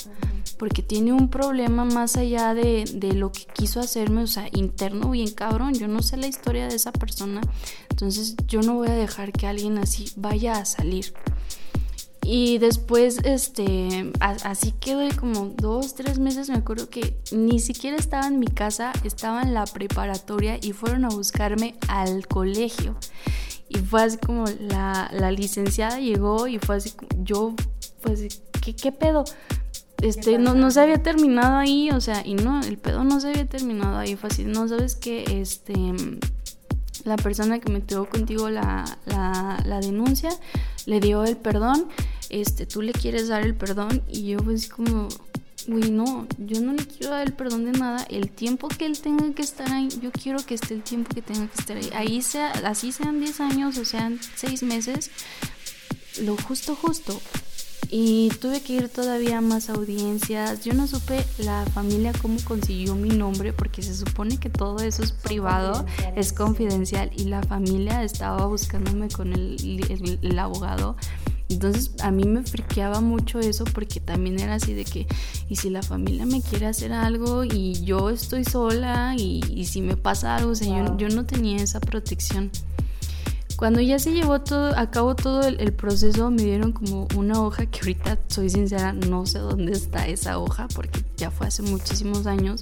porque 0.61 0.83
tiene 0.83 1.11
un 1.11 1.27
problema 1.27 1.85
más 1.85 2.17
allá 2.17 2.53
de, 2.53 2.85
de 2.93 3.13
lo 3.13 3.31
que 3.31 3.45
quiso 3.51 3.79
hacerme, 3.79 4.21
o 4.21 4.27
sea, 4.27 4.47
interno 4.53 5.09
bien 5.09 5.31
cabrón, 5.31 5.73
yo 5.73 5.87
no 5.87 6.03
sé 6.03 6.17
la 6.17 6.27
historia 6.27 6.67
de 6.67 6.75
esa 6.75 6.91
persona, 6.91 7.41
entonces 7.89 8.35
yo 8.45 8.61
no 8.61 8.75
voy 8.75 8.89
a 8.89 8.93
dejar 8.93 9.31
que 9.31 9.47
alguien 9.47 9.79
así 9.79 10.11
vaya 10.17 10.59
a 10.59 10.65
salir. 10.65 11.15
Y 12.21 12.59
después, 12.59 13.17
este, 13.23 14.11
así 14.19 14.71
quedó 14.73 15.01
como 15.19 15.47
dos, 15.47 15.95
tres 15.95 16.19
meses, 16.19 16.47
me 16.49 16.57
acuerdo 16.57 16.91
que 16.91 17.17
ni 17.31 17.57
siquiera 17.57 17.97
estaba 17.97 18.27
en 18.27 18.37
mi 18.37 18.45
casa, 18.45 18.93
estaba 19.03 19.41
en 19.41 19.55
la 19.55 19.65
preparatoria 19.65 20.59
y 20.61 20.73
fueron 20.73 21.05
a 21.05 21.09
buscarme 21.09 21.73
al 21.87 22.27
colegio. 22.27 22.95
Y 23.67 23.79
fue 23.79 24.03
así 24.03 24.17
como 24.17 24.45
la, 24.59 25.09
la 25.11 25.31
licenciada 25.31 25.99
llegó 25.99 26.47
y 26.47 26.59
fue 26.59 26.75
así, 26.75 26.93
yo, 27.17 27.55
fue 27.99 28.13
así, 28.13 28.27
¿qué, 28.61 28.75
qué 28.75 28.91
pedo? 28.91 29.23
Este, 30.01 30.39
no, 30.39 30.55
no 30.55 30.71
se 30.71 30.81
había 30.81 31.03
terminado 31.03 31.57
ahí, 31.57 31.91
o 31.91 32.01
sea, 32.01 32.25
y 32.25 32.33
no, 32.33 32.61
el 32.61 32.77
pedo 32.77 33.03
no 33.03 33.19
se 33.19 33.29
había 33.29 33.45
terminado 33.45 33.97
ahí, 33.97 34.15
fue 34.15 34.29
así, 34.29 34.43
no, 34.43 34.67
¿sabes 34.67 34.95
qué? 34.95 35.23
Este, 35.41 35.73
la 37.03 37.17
persona 37.17 37.59
que 37.59 37.71
metió 37.71 38.09
contigo 38.09 38.49
la, 38.49 38.85
la, 39.05 39.61
la 39.65 39.79
denuncia 39.79 40.29
le 40.85 40.99
dio 40.99 41.23
el 41.23 41.37
perdón, 41.37 41.87
este, 42.29 42.65
tú 42.65 42.81
le 42.81 42.93
quieres 42.93 43.27
dar 43.27 43.43
el 43.43 43.55
perdón 43.55 44.01
y 44.07 44.27
yo 44.27 44.39
pues 44.39 44.69
como, 44.69 45.07
güey, 45.67 45.91
no, 45.91 46.27
yo 46.39 46.61
no 46.61 46.73
le 46.73 46.85
quiero 46.85 47.11
dar 47.11 47.27
el 47.27 47.33
perdón 47.33 47.65
de 47.65 47.73
nada, 47.73 48.05
el 48.09 48.31
tiempo 48.31 48.67
que 48.69 48.85
él 48.85 48.99
tenga 48.99 49.31
que 49.33 49.43
estar 49.43 49.71
ahí, 49.71 49.89
yo 50.01 50.11
quiero 50.11 50.43
que 50.43 50.55
esté 50.55 50.73
el 50.73 50.83
tiempo 50.83 51.13
que 51.13 51.21
tenga 51.21 51.47
que 51.47 51.59
estar 51.59 51.77
ahí, 51.77 51.89
ahí 51.93 52.21
sea, 52.21 52.51
así 52.65 52.91
sean 52.91 53.19
10 53.19 53.39
años 53.41 53.77
o 53.77 53.85
sean 53.85 54.19
6 54.35 54.63
meses, 54.63 55.11
lo 56.21 56.35
justo, 56.37 56.75
justo. 56.75 57.21
Y 57.93 58.29
tuve 58.39 58.61
que 58.61 58.73
ir 58.73 58.87
todavía 58.87 59.39
a 59.39 59.41
más 59.41 59.69
audiencias. 59.69 60.63
Yo 60.63 60.73
no 60.73 60.87
supe 60.87 61.25
la 61.39 61.65
familia 61.73 62.13
cómo 62.21 62.37
consiguió 62.45 62.95
mi 62.95 63.09
nombre 63.09 63.51
porque 63.51 63.81
se 63.83 63.93
supone 63.93 64.37
que 64.37 64.49
todo 64.49 64.77
eso 64.79 65.03
es 65.03 65.11
privado, 65.11 65.85
es 66.15 66.31
confidencial 66.31 67.11
y 67.17 67.25
la 67.25 67.43
familia 67.43 68.01
estaba 68.03 68.45
buscándome 68.45 69.09
con 69.09 69.33
el, 69.33 69.57
el- 69.89 70.19
el 70.21 70.39
abogado. 70.39 70.95
Entonces 71.49 71.91
a 72.01 72.11
mí 72.11 72.23
me 72.23 72.43
friqueaba 72.43 73.01
mucho 73.01 73.41
eso 73.41 73.65
porque 73.65 73.99
también 73.99 74.39
era 74.39 74.53
así 74.55 74.73
de 74.73 74.85
que, 74.85 75.05
y 75.49 75.57
si 75.57 75.69
la 75.69 75.83
familia 75.83 76.25
me 76.25 76.41
quiere 76.41 76.67
hacer 76.67 76.93
algo 76.93 77.43
y 77.43 77.83
yo 77.83 78.09
estoy 78.09 78.45
sola 78.45 79.15
y, 79.17 79.41
y 79.53 79.65
si 79.65 79.81
me 79.81 79.97
pasa 79.97 80.37
algo, 80.37 80.51
o 80.51 80.55
sea, 80.55 80.69
yo, 80.85 80.97
yo 80.97 81.09
no 81.09 81.25
tenía 81.25 81.57
esa 81.57 81.81
protección. 81.81 82.51
Cuando 83.61 83.79
ya 83.79 83.99
se 83.99 84.11
llevó 84.11 84.41
todo, 84.41 84.75
a 84.75 84.89
cabo 84.89 85.15
todo 85.15 85.43
el, 85.43 85.71
proceso, 85.73 86.31
me 86.31 86.41
dieron 86.41 86.71
como 86.71 87.07
una 87.15 87.39
hoja 87.43 87.67
que 87.67 87.81
ahorita, 87.81 88.17
soy 88.27 88.49
sincera, 88.49 88.91
no 88.91 89.27
sé 89.27 89.37
dónde 89.37 89.73
está 89.73 90.07
esa 90.07 90.39
hoja 90.39 90.67
porque 90.73 91.03
ya 91.15 91.29
fue 91.29 91.45
hace 91.45 91.61
muchísimos 91.61 92.25
años. 92.25 92.61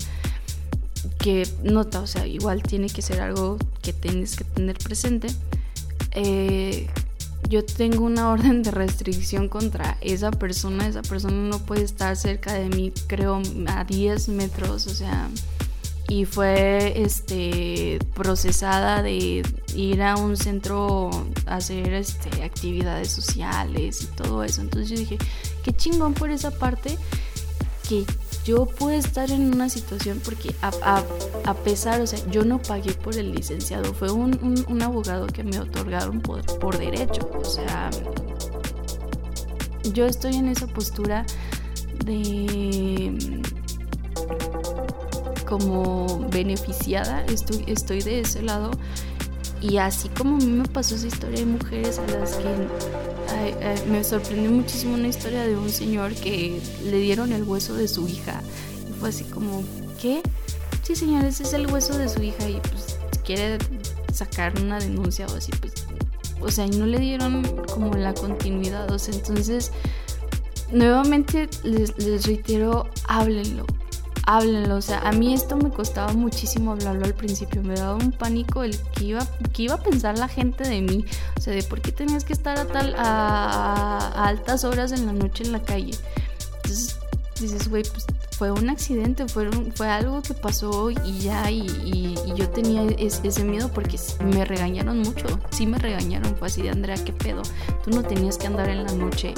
Que 1.18 1.48
nota, 1.64 2.02
o 2.02 2.06
sea, 2.06 2.28
igual 2.28 2.64
tiene 2.64 2.90
que 2.90 3.02
ser 3.02 3.22
algo 3.22 3.58
que 3.82 3.94
tienes 3.94 4.36
que 4.36 4.44
tener 4.44 4.78
presente. 4.78 5.30
Eh, 6.12 6.90
yo 7.48 7.64
tengo 7.64 8.04
una 8.04 8.30
orden 8.34 8.62
de 8.62 8.72
restricción 8.72 9.48
contra 9.48 9.96
esa 10.02 10.32
persona. 10.32 10.86
Esa 10.86 11.02
persona 11.02 11.38
no 11.38 11.60
puede 11.60 11.84
estar 11.84 12.18
cerca 12.18 12.52
de 12.52 12.68
mí, 12.68 12.92
creo, 13.08 13.42
a 13.68 13.86
10 13.86 14.28
metros, 14.28 14.86
o 14.88 14.94
sea 14.94 15.30
y 16.10 16.26
fue 16.26 17.00
este 17.02 18.00
procesada 18.16 19.02
de 19.04 19.44
ir 19.76 20.02
a 20.02 20.16
un 20.18 20.36
centro 20.38 21.12
a 21.46 21.58
hacer 21.58 21.94
este 21.94 22.44
actividades 22.44 23.12
sociales 23.12 24.02
y 24.02 24.06
todo 24.16 24.44
eso. 24.44 24.62
Entonces 24.62 24.90
yo 24.90 24.98
dije, 24.98 25.18
qué 25.64 25.72
chingón 25.72 26.16
por 26.16 26.32
esa 26.32 26.50
parte 26.52 26.98
que 27.88 28.06
yo 28.44 28.66
pude 28.66 28.98
estar 28.98 29.30
en 29.30 29.54
una 29.54 29.70
situación 29.70 30.20
porque 30.26 30.56
a, 30.62 30.72
a- 30.82 31.04
a 31.46 31.54
pesar, 31.54 32.02
o 32.02 32.08
sea, 32.08 32.20
yo 32.32 32.44
no 32.44 32.60
pagué 32.60 32.94
por 32.94 33.16
el 33.16 33.32
licenciado, 33.32 33.94
fue 33.94 34.10
un, 34.12 34.40
un- 34.42 34.66
un 34.68 34.82
abogado 34.82 35.28
que 35.28 35.44
me 35.44 35.60
otorgaron 35.60 36.22
por, 36.22 36.44
por 36.60 36.78
derecho, 36.80 37.30
o 37.40 37.44
sea, 37.46 37.90
yo 39.94 40.06
estoy 40.06 40.36
en 40.36 40.48
esa 40.48 40.66
postura 40.68 41.26
de 42.06 43.42
como 45.50 46.28
beneficiada, 46.30 47.26
estoy, 47.26 47.64
estoy 47.66 48.02
de 48.02 48.20
ese 48.20 48.44
lado. 48.44 48.70
Y 49.62 49.78
así 49.78 50.08
como 50.10 50.36
a 50.36 50.38
mí 50.38 50.46
me 50.46 50.68
pasó 50.68 50.96
esa 50.96 51.08
historia, 51.08 51.40
hay 51.40 51.46
mujeres 51.46 52.00
a 52.00 52.08
las 52.08 52.36
que 52.36 53.88
me 53.90 54.04
sorprendió 54.04 54.52
muchísimo 54.52 54.94
una 54.94 55.08
historia 55.08 55.46
de 55.46 55.58
un 55.58 55.70
señor 55.70 56.14
que 56.14 56.62
le 56.86 56.98
dieron 57.00 57.34
el 57.34 57.44
hueso 57.44 57.74
de 57.74 57.88
su 57.88 58.08
hija. 58.08 58.42
Y 58.90 58.94
fue 59.00 59.10
así 59.10 59.26
como, 59.26 59.64
¿qué? 60.00 60.22
Sí, 60.84 60.96
señor, 60.96 61.26
ese 61.26 61.44
es 61.44 61.54
el 61.54 61.68
hueso 61.68 61.98
de 61.98 62.08
su 62.08 62.22
hija 62.24 62.48
y 62.48 62.62
pues 62.62 62.98
quiere 63.26 63.58
sacar 64.14 64.54
una 64.62 64.80
denuncia 64.80 65.28
o 65.28 65.36
así, 65.36 65.52
pues, 65.60 65.74
o 66.42 66.50
sea, 66.50 66.66
y 66.66 66.70
no 66.70 66.86
le 66.86 67.00
dieron 67.00 67.44
como 67.74 67.94
la 67.96 68.14
continuidad, 68.14 68.90
o 68.92 68.98
sea, 68.98 69.14
entonces, 69.14 69.72
nuevamente 70.72 71.50
les 71.64 72.26
reitero, 72.26 72.88
háblenlo, 73.08 73.66
háblenlo. 74.38 74.76
O 74.78 74.82
sea, 74.82 75.00
a 75.00 75.12
mí 75.12 75.34
esto 75.34 75.58
me 75.58 75.70
costaba 75.70 76.14
muchísimo 76.14 76.72
hablarlo 76.72 77.06
al 77.06 77.14
principio. 77.14 77.64
Me 77.64 77.76
daba 77.76 77.96
un 77.96 78.12
pánico 78.12 78.64
el 78.64 78.78
que 78.96 79.06
iba, 79.06 79.26
que 79.54 79.64
iba 79.64 79.76
a 79.76 79.84
pensar 79.84 80.18
la 80.18 80.28
gente 80.28 80.64
de 80.68 80.82
mí. 80.82 81.06
O 81.38 81.42
sea, 81.42 81.54
de 81.54 81.64
por 81.64 81.82
qué 81.82 81.92
tenías 81.92 82.24
que 82.24 82.34
estar 82.34 82.58
a, 82.60 82.66
tal, 82.66 82.96
a, 82.98 84.26
altas 84.28 84.64
horas 84.64 84.92
en 84.92 85.06
la 85.06 85.14
noche 85.14 85.44
en 85.44 85.52
la 85.52 85.62
calle. 85.62 85.94
Entonces 86.58 86.98
dices, 87.40 87.70
güey, 87.70 87.84
pues 87.84 88.06
fue 88.38 88.52
un 88.52 88.70
accidente, 88.70 89.28
fue, 89.28 89.50
fue 89.76 89.88
algo 89.88 90.22
que 90.22 90.34
pasó 90.34 90.92
y 90.92 91.20
ya, 91.20 91.50
y, 91.52 91.62
y- 91.86 92.16
y 92.26 92.34
yo 92.36 92.50
tenía 92.50 92.84
es- 92.98 93.22
ese 93.24 93.44
miedo 93.44 93.70
porque 93.74 93.98
me 94.24 94.44
regañaron 94.46 95.00
mucho, 95.00 95.26
sí 95.50 95.66
me 95.66 95.78
regañaron, 95.78 96.36
fue 96.38 96.48
así 96.48 96.62
de 96.62 96.70
Andrea, 96.70 96.96
¿qué 97.04 97.12
pedo? 97.14 97.42
Tú 97.84 97.92
no 97.92 98.04
tenías 98.04 98.38
que 98.38 98.48
andar 98.48 98.70
en 98.70 98.84
la 98.86 98.92
noche, 98.94 99.34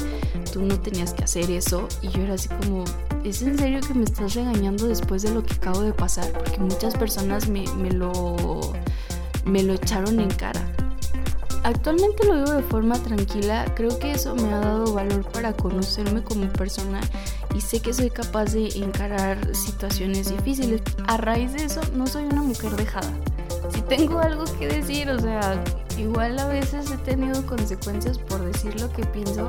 tú 0.52 0.62
no 0.64 0.80
tenías 0.80 1.14
que 1.14 1.24
hacer 1.24 1.50
eso, 1.52 1.88
y 2.02 2.10
yo 2.10 2.22
era 2.24 2.34
así 2.36 2.50
como, 2.50 2.84
¿es 3.24 3.42
en 3.42 3.58
serio 3.58 3.80
que 3.82 3.94
me 3.94 4.04
estás 4.04 4.34
regañando 4.36 4.88
después 4.88 5.22
de 5.22 5.32
lo 5.32 5.44
que 5.44 5.54
acabo 5.54 5.82
de 5.82 5.94
pasar? 5.94 6.32
Porque 6.32 6.60
muchas 6.60 6.96
personas 6.96 7.48
me, 7.48 7.66
me 7.76 7.92
lo, 7.92 8.74
me 9.46 9.64
lo 9.64 9.74
echaron 9.74 10.20
en 10.20 10.30
cara. 10.30 10.62
Actualmente 11.64 12.26
lo 12.26 12.34
vivo 12.36 12.52
de 12.52 12.64
forma 12.64 12.96
tranquila, 12.96 13.66
creo 13.76 14.00
que 14.00 14.14
eso 14.14 14.36
me 14.36 14.52
ha 14.52 14.60
dado 14.60 14.94
valor 14.94 15.24
para 15.32 15.54
conocerme 15.54 16.24
como 16.24 16.48
persona 16.48 17.00
y 17.54 17.62
sé 17.62 17.82
que 17.82 17.94
soy 17.94 18.10
capaz 18.10 18.54
de 18.54 18.70
encarar 18.70 19.56
situaciones 19.56 20.30
difíciles. 20.30 20.82
A 21.08 21.18
raíz 21.18 21.54
de 21.54 21.66
eso 21.66 21.82
no 21.96 22.08
soy 22.08 22.26
una 22.26 22.42
mujer 22.42 22.76
dejada. 22.76 23.12
Si 23.70 23.82
tengo 23.82 24.20
algo 24.20 24.46
que 24.58 24.68
decir, 24.68 25.10
o 25.12 25.20
sea, 25.20 25.64
igual 26.00 26.40
a 26.40 26.48
veces 26.48 26.90
he 26.90 26.98
tenido 26.98 27.46
consecuencias 27.46 28.18
por 28.18 28.44
decir 28.44 28.82
lo 28.82 28.92
que 28.92 29.06
pienso 29.06 29.48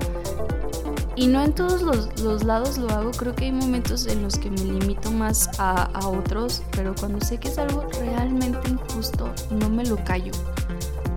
y 1.17 1.27
no 1.27 1.43
en 1.43 1.53
todos 1.53 1.83
los, 1.83 2.21
los 2.21 2.45
lados 2.45 2.79
lo 2.79 2.89
hago, 2.91 3.11
creo 3.11 3.35
que 3.35 3.47
hay 3.47 3.53
momentos 3.53 4.07
en 4.07 4.23
los 4.23 4.37
que 4.37 4.51
me 4.51 4.65
limito 4.65 5.11
más 5.11 5.51
a, 5.59 5.85
a 5.85 6.09
otros, 6.09 6.63
pero 6.73 6.95
cuando 6.99 7.25
sé 7.25 7.39
que 7.39 7.49
es 7.49 7.59
algo 7.59 7.87
realmente 8.01 8.71
injusto, 8.71 9.33
no 9.51 9.69
me 9.69 9.85
lo 9.85 9.97
callo. 10.05 10.33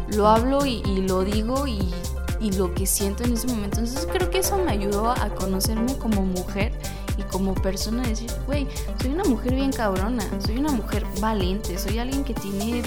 Lo 0.09 0.27
hablo 0.27 0.65
y, 0.65 0.81
y 0.85 1.07
lo 1.07 1.23
digo 1.23 1.65
y, 1.65 1.93
y 2.39 2.51
lo 2.51 2.73
que 2.73 2.85
siento 2.85 3.23
en 3.23 3.33
ese 3.33 3.47
momento. 3.47 3.79
Entonces 3.79 4.07
creo 4.11 4.29
que 4.29 4.39
eso 4.39 4.57
me 4.57 4.71
ayudó 4.71 5.11
a 5.11 5.29
conocerme 5.29 5.97
como 5.97 6.21
mujer 6.21 6.73
y 7.17 7.23
como 7.23 7.53
persona 7.55 8.03
decir, 8.03 8.31
güey, 8.45 8.67
soy 9.01 9.11
una 9.11 9.23
mujer 9.23 9.55
bien 9.55 9.71
cabrona, 9.71 10.23
soy 10.45 10.57
una 10.57 10.71
mujer 10.71 11.05
valiente, 11.21 11.77
soy 11.77 11.99
alguien 11.99 12.23
que 12.23 12.33
tiene 12.33 12.83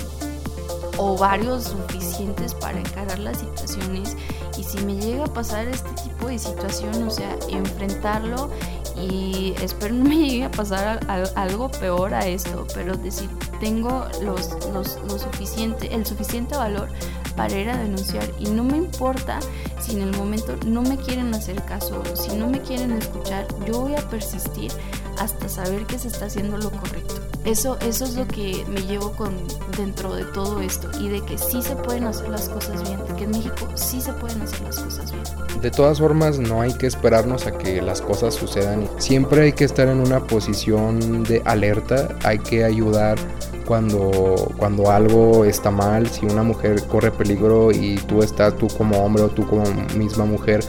ovarios 0.99 1.64
suficientes 1.64 2.55
para 2.55 2.79
encarar 2.79 3.18
las 3.18 3.38
situaciones. 3.38 4.16
Y 4.59 4.64
si 4.64 4.79
me 4.85 4.97
llega 4.97 5.25
a 5.25 5.33
pasar 5.33 5.68
este 5.68 5.88
tipo 5.90 6.08
de 6.27 6.39
situación, 6.39 7.07
o 7.07 7.11
sea, 7.11 7.37
enfrentarlo 7.49 8.51
y 8.97 9.55
espero 9.63 9.95
no 9.95 10.05
me 10.05 10.17
llegue 10.29 10.45
a 10.45 10.51
pasar 10.51 11.01
algo 11.37 11.71
peor 11.71 12.15
a 12.15 12.27
esto, 12.27 12.67
pero 12.75 12.97
decir, 12.97 13.31
tengo 13.61 14.07
los, 14.23 14.51
los, 14.73 14.99
lo 15.09 15.19
suficiente, 15.19 15.95
el 15.95 16.05
suficiente 16.05 16.57
valor 16.57 16.89
para 17.37 17.57
ir 17.57 17.71
a 17.71 17.79
denunciar 17.79 18.29
y 18.39 18.47
no 18.51 18.65
me 18.65 18.77
importa 18.77 19.39
si 19.81 19.93
en 19.93 20.03
el 20.03 20.17
momento 20.17 20.57
no 20.67 20.83
me 20.83 20.97
quieren 20.97 21.33
hacer 21.35 21.65
caso, 21.65 22.03
si 22.15 22.37
no 22.37 22.49
me 22.49 22.61
quieren 22.61 22.93
escuchar, 22.93 23.47
yo 23.67 23.81
voy 23.81 23.95
a 23.95 24.09
persistir 24.09 24.73
hasta 25.19 25.49
saber 25.49 25.87
que 25.87 25.99
se 25.99 26.09
está 26.09 26.27
haciendo 26.27 26.57
lo 26.57 26.71
correcto. 26.71 27.18
Eso, 27.49 27.79
eso 27.81 28.05
es 28.05 28.15
lo 28.15 28.29
que 28.29 28.63
me 28.69 28.83
llevo 28.83 29.13
con 29.13 29.35
dentro 29.75 30.15
de 30.15 30.25
todo 30.27 30.61
esto 30.61 30.91
y 31.01 31.09
de 31.09 31.23
que 31.23 31.39
sí 31.39 31.63
se 31.63 31.75
pueden 31.77 32.05
hacer 32.05 32.29
las 32.29 32.47
cosas 32.51 32.83
bien, 32.83 33.01
que 33.17 33.25
en 33.25 33.31
México 33.31 33.67
sí 33.73 34.03
se 34.03 34.13
pueden 34.13 34.43
hacer 34.43 34.61
las 34.61 34.79
cosas 34.79 35.11
bien. 35.11 35.25
De 35.63 35.71
todas 35.71 35.99
formas, 35.99 36.39
no 36.39 36.61
hay 36.61 36.75
que 36.75 36.87
esperarnos 36.87 37.47
a 37.47 37.53
que 37.53 37.81
las 37.81 38.03
cosas 38.03 38.35
sucedan. 38.35 38.87
Siempre 38.99 39.45
hay 39.45 39.53
que 39.55 39.65
estar 39.65 39.89
en 39.89 40.01
una 40.01 40.27
posición 40.27 41.25
de 41.25 41.41
alerta, 41.47 42.11
hay 42.23 42.39
que 42.39 42.65
ayudar 42.65 43.17
cuando, 43.65 44.53
cuando 44.59 44.91
algo 44.91 45.47
está 45.47 45.71
mal, 45.71 46.07
si 46.07 46.27
una 46.27 46.43
mujer 46.43 46.83
corre 46.87 47.11
peligro 47.11 47.73
y 47.73 47.97
tú 47.97 48.23
estás, 48.23 48.57
tú 48.59 48.69
como 48.77 49.03
hombre 49.03 49.23
o 49.23 49.31
tú 49.31 49.47
como 49.47 49.65
misma 49.97 50.27
mujer, 50.27 50.63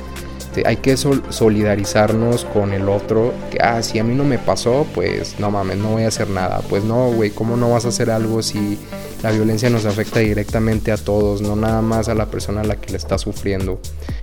este, 0.50 0.68
hay 0.68 0.78
que 0.78 0.98
solidarizarnos 0.98 2.46
con 2.46 2.74
el 2.74 2.90
otro. 2.90 3.34
Que, 3.52 3.60
ah, 3.62 3.84
si 3.84 4.00
a 4.00 4.04
mí 4.04 4.16
no 4.16 4.24
me 4.24 4.40
pasó, 4.40 4.86
pues 4.96 5.40
no 5.40 5.52
mames, 5.52 5.78
no 5.78 5.92
voy 5.92 6.04
a 6.04 6.08
hacer 6.08 6.30
nada. 6.30 6.62
Pues 6.70 6.84
no, 6.84 7.12
güey, 7.12 7.30
¿cómo 7.30 7.56
no 7.56 7.70
vas 7.70 7.86
a 7.86 7.90
hacer 7.90 8.10
algo 8.10 8.42
si 8.42 8.78
la 9.22 9.32
violencia 9.32 9.70
nos 9.70 9.86
afecta 9.86 10.20
directamente 10.20 10.92
a 10.92 10.98
todos, 10.98 11.42
no 11.42 11.56
nada 11.56 11.82
más 11.82 12.10
a 12.10 12.16
la 12.16 12.26
persona 12.28 12.62
a 12.62 12.64
la 12.64 12.76
que 12.76 12.92
le 12.92 12.98
está 12.98 13.18
sufriendo? 13.18 13.80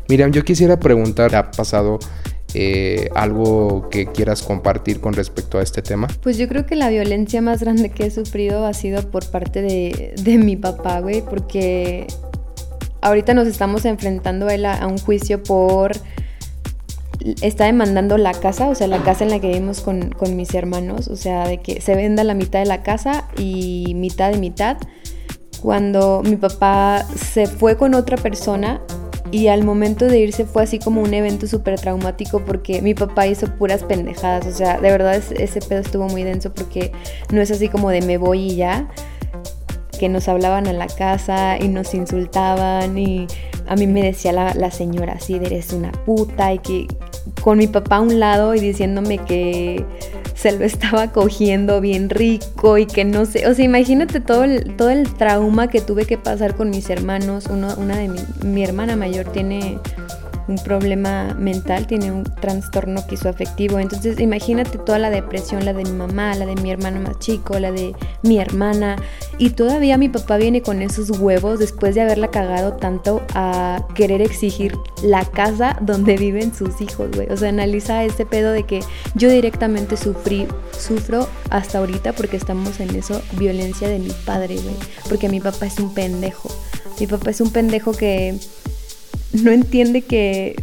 Miriam, 0.09 0.33
yo 0.33 0.45
quisiera 0.45 0.81
preguntar, 0.81 1.35
¿ha 1.37 1.51
pasado 1.51 1.99
eh, 2.55 3.09
algo 3.15 3.89
que 3.89 4.07
quieras 4.07 4.43
compartir 4.43 5.01
con 5.01 5.13
respecto 5.13 5.59
a 5.59 5.63
este 5.63 5.81
tema? 5.81 6.09
Pues 6.23 6.39
yo 6.39 6.49
creo 6.49 6.67
que 6.67 6.75
la 6.75 6.89
violencia 6.89 7.41
más 7.41 7.61
grande 7.61 7.91
que 7.91 8.07
he 8.07 8.11
sufrido 8.11 8.67
ha 8.67 8.75
sido 8.75 9.03
por 9.11 9.25
parte 9.31 9.63
de 9.63 10.39
mi 10.39 10.57
papá, 10.57 10.99
güey, 11.01 11.23
porque 11.23 12.09
ahorita 13.07 13.35
nos 13.35 13.47
estamos 13.47 13.85
enfrentando 13.85 14.49
a 14.49 14.55
él 14.55 14.67
a, 14.67 14.87
un 14.87 14.99
juicio 14.99 15.43
por 15.43 15.93
está 17.41 17.65
demandando 17.65 18.19
la 18.19 18.33
casa, 18.33 18.69
o 18.69 18.75
sea, 18.75 18.87
la 18.87 19.03
casa 19.03 19.25
en 19.25 19.31
la 19.31 19.41
que 19.41 19.49
vivimos 19.49 19.81
con, 19.81 20.11
con, 20.11 20.37
mis 20.37 20.55
hermanos, 20.55 21.09
o 21.09 21.17
sea, 21.17 21.47
de 21.49 21.59
que 21.59 21.81
se 21.81 21.95
venda 21.95 22.25
la 22.25 22.35
mitad 22.35 22.59
de 22.59 22.67
la 22.67 22.83
casa 22.83 23.29
y 23.37 23.95
mitad 23.95 24.31
de 24.31 24.39
mitad. 24.39 24.77
Cuando 25.63 26.23
mi 26.25 26.37
papá 26.37 27.05
se 27.17 27.47
fue 27.47 27.77
con 27.77 27.95
otra 27.95 28.17
persona 28.17 28.83
y 29.31 29.49
al 29.49 29.65
momento 29.65 30.05
de 30.05 30.19
irse 30.19 30.45
fue 30.45 30.63
así 30.63 30.79
como 30.79 31.01
un 31.01 31.13
evento 31.15 31.47
súper 31.47 31.81
traumático 31.81 32.45
porque 32.45 32.83
mi 32.83 32.95
papá 32.95 33.27
hizo 33.27 33.47
puras 33.57 33.83
pendejadas, 33.83 34.47
o 34.47 34.53
sea, 34.53 34.81
de 34.81 34.91
verdad 34.91 35.15
ese 35.17 35.61
pedo 35.61 35.81
estuvo 35.81 36.07
muy 36.09 36.23
denso 36.23 36.53
porque 36.53 36.93
no 37.33 37.41
es 37.41 37.51
así 37.51 37.69
como 37.69 37.91
de 37.91 38.03
me 38.03 38.19
voy 38.19 38.53
y 38.53 38.57
ya 38.57 38.89
que 39.97 40.09
nos 40.09 40.29
hablaban 40.29 40.67
a 40.67 40.73
la 40.73 40.87
casa 40.87 41.59
y 41.59 41.69
nos 41.69 41.95
insultaban 41.95 42.97
y 42.99 43.27
a 43.67 43.75
mí 43.75 43.87
me 43.87 44.03
decía 44.03 44.33
la, 44.33 44.71
señora 44.71 45.15
así, 45.15 45.35
eres 45.35 45.73
una 45.73 45.93
puta 45.93 46.53
y 46.53 46.59
que 46.59 46.87
con 47.43 47.59
mi 47.59 47.67
papá 47.67 47.97
a 47.97 48.01
un 48.01 48.21
lado 48.21 48.55
y 48.55 48.61
diciéndome 48.61 49.19
que 49.19 49.85
se 50.35 50.53
lo 50.53 50.65
estaba 50.65 51.13
cogiendo 51.13 51.81
bien 51.81 52.11
rico 52.11 52.79
y 52.79 52.87
que 52.87 53.05
no 53.05 53.25
sé, 53.27 53.49
o 53.49 53.55
sea, 53.55 53.65
imagínate 53.65 54.21
todo 54.21 54.45
el, 54.45 54.77
todo 54.77 54.91
el 54.91 55.13
trauma 55.15 55.69
que 55.69 55.81
tuve 55.81 56.05
que 56.05 56.19
pasar 56.19 56.55
con 56.55 56.71
mis 56.71 56.89
hermanos, 56.91 57.47
Uno, 57.51 57.75
una 57.77 57.97
de 57.97 58.09
mi, 58.09 58.21
mi 58.45 58.63
hermana 58.63 58.97
mayor 58.97 59.33
tiene 59.33 59.79
un 60.49 60.57
problema 60.57 61.35
mental, 61.39 61.87
tiene 61.87 62.13
un 62.13 62.25
trastorno 62.25 63.07
quizoafectivo. 63.07 63.79
Entonces, 63.79 64.21
imagínate 64.21 64.79
toda 64.79 64.99
la 64.99 65.11
depresión, 65.11 65.65
la 65.65 65.73
de 65.73 65.85
mi 65.85 65.93
mamá, 65.93 66.35
la 66.35 66.47
de 66.47 66.55
mi 66.57 66.71
hermano 66.71 67.01
más 67.01 67.19
chico, 67.19 67.59
la 67.59 67.73
de 67.73 67.95
mi 68.23 68.39
hermana. 68.39 68.97
Y 69.39 69.51
todavía 69.51 69.99
mi 69.99 70.09
papá 70.09 70.37
viene 70.37 70.63
con 70.63 70.83
esos 70.83 71.11
huevos 71.11 71.59
después 71.59 71.95
de 71.95 72.03
haberla 72.03 72.29
cagado 72.29 72.75
tanto 72.75 73.23
a 73.35 73.87
querer 73.95 74.23
exigir 74.23 74.77
la 75.03 75.25
casa 75.25 75.77
donde 75.81 76.17
viven 76.17 76.55
sus 76.55 76.81
hijos, 76.81 77.11
güey. 77.15 77.29
O 77.31 77.37
sea, 77.37 77.49
analiza 77.49 78.05
ese 78.05 78.25
pedo 78.25 78.53
de 78.53 78.65
que 78.65 78.81
yo 79.15 79.29
directamente 79.29 79.97
sufrí, 79.97 80.47
sufro 80.77 81.29
hasta 81.51 81.79
ahorita 81.79 82.13
porque 82.13 82.37
estamos 82.37 82.81
en 82.81 82.95
eso, 82.95 83.21
violencia 83.33 83.89
de 83.89 83.99
mi 83.99 84.11
padre, 84.25 84.57
güey. 84.57 84.77
Porque 85.09 85.29
mi 85.29 85.41
papá 85.41 85.67
es 85.67 85.79
un 85.79 85.93
pendejo. 85.93 86.49
Mi 87.01 87.07
papá 87.07 87.31
es 87.31 87.41
un 87.41 87.51
pendejo 87.51 87.93
que 87.93 88.39
no 89.33 89.51
entiende 89.51 90.03
que, 90.03 90.57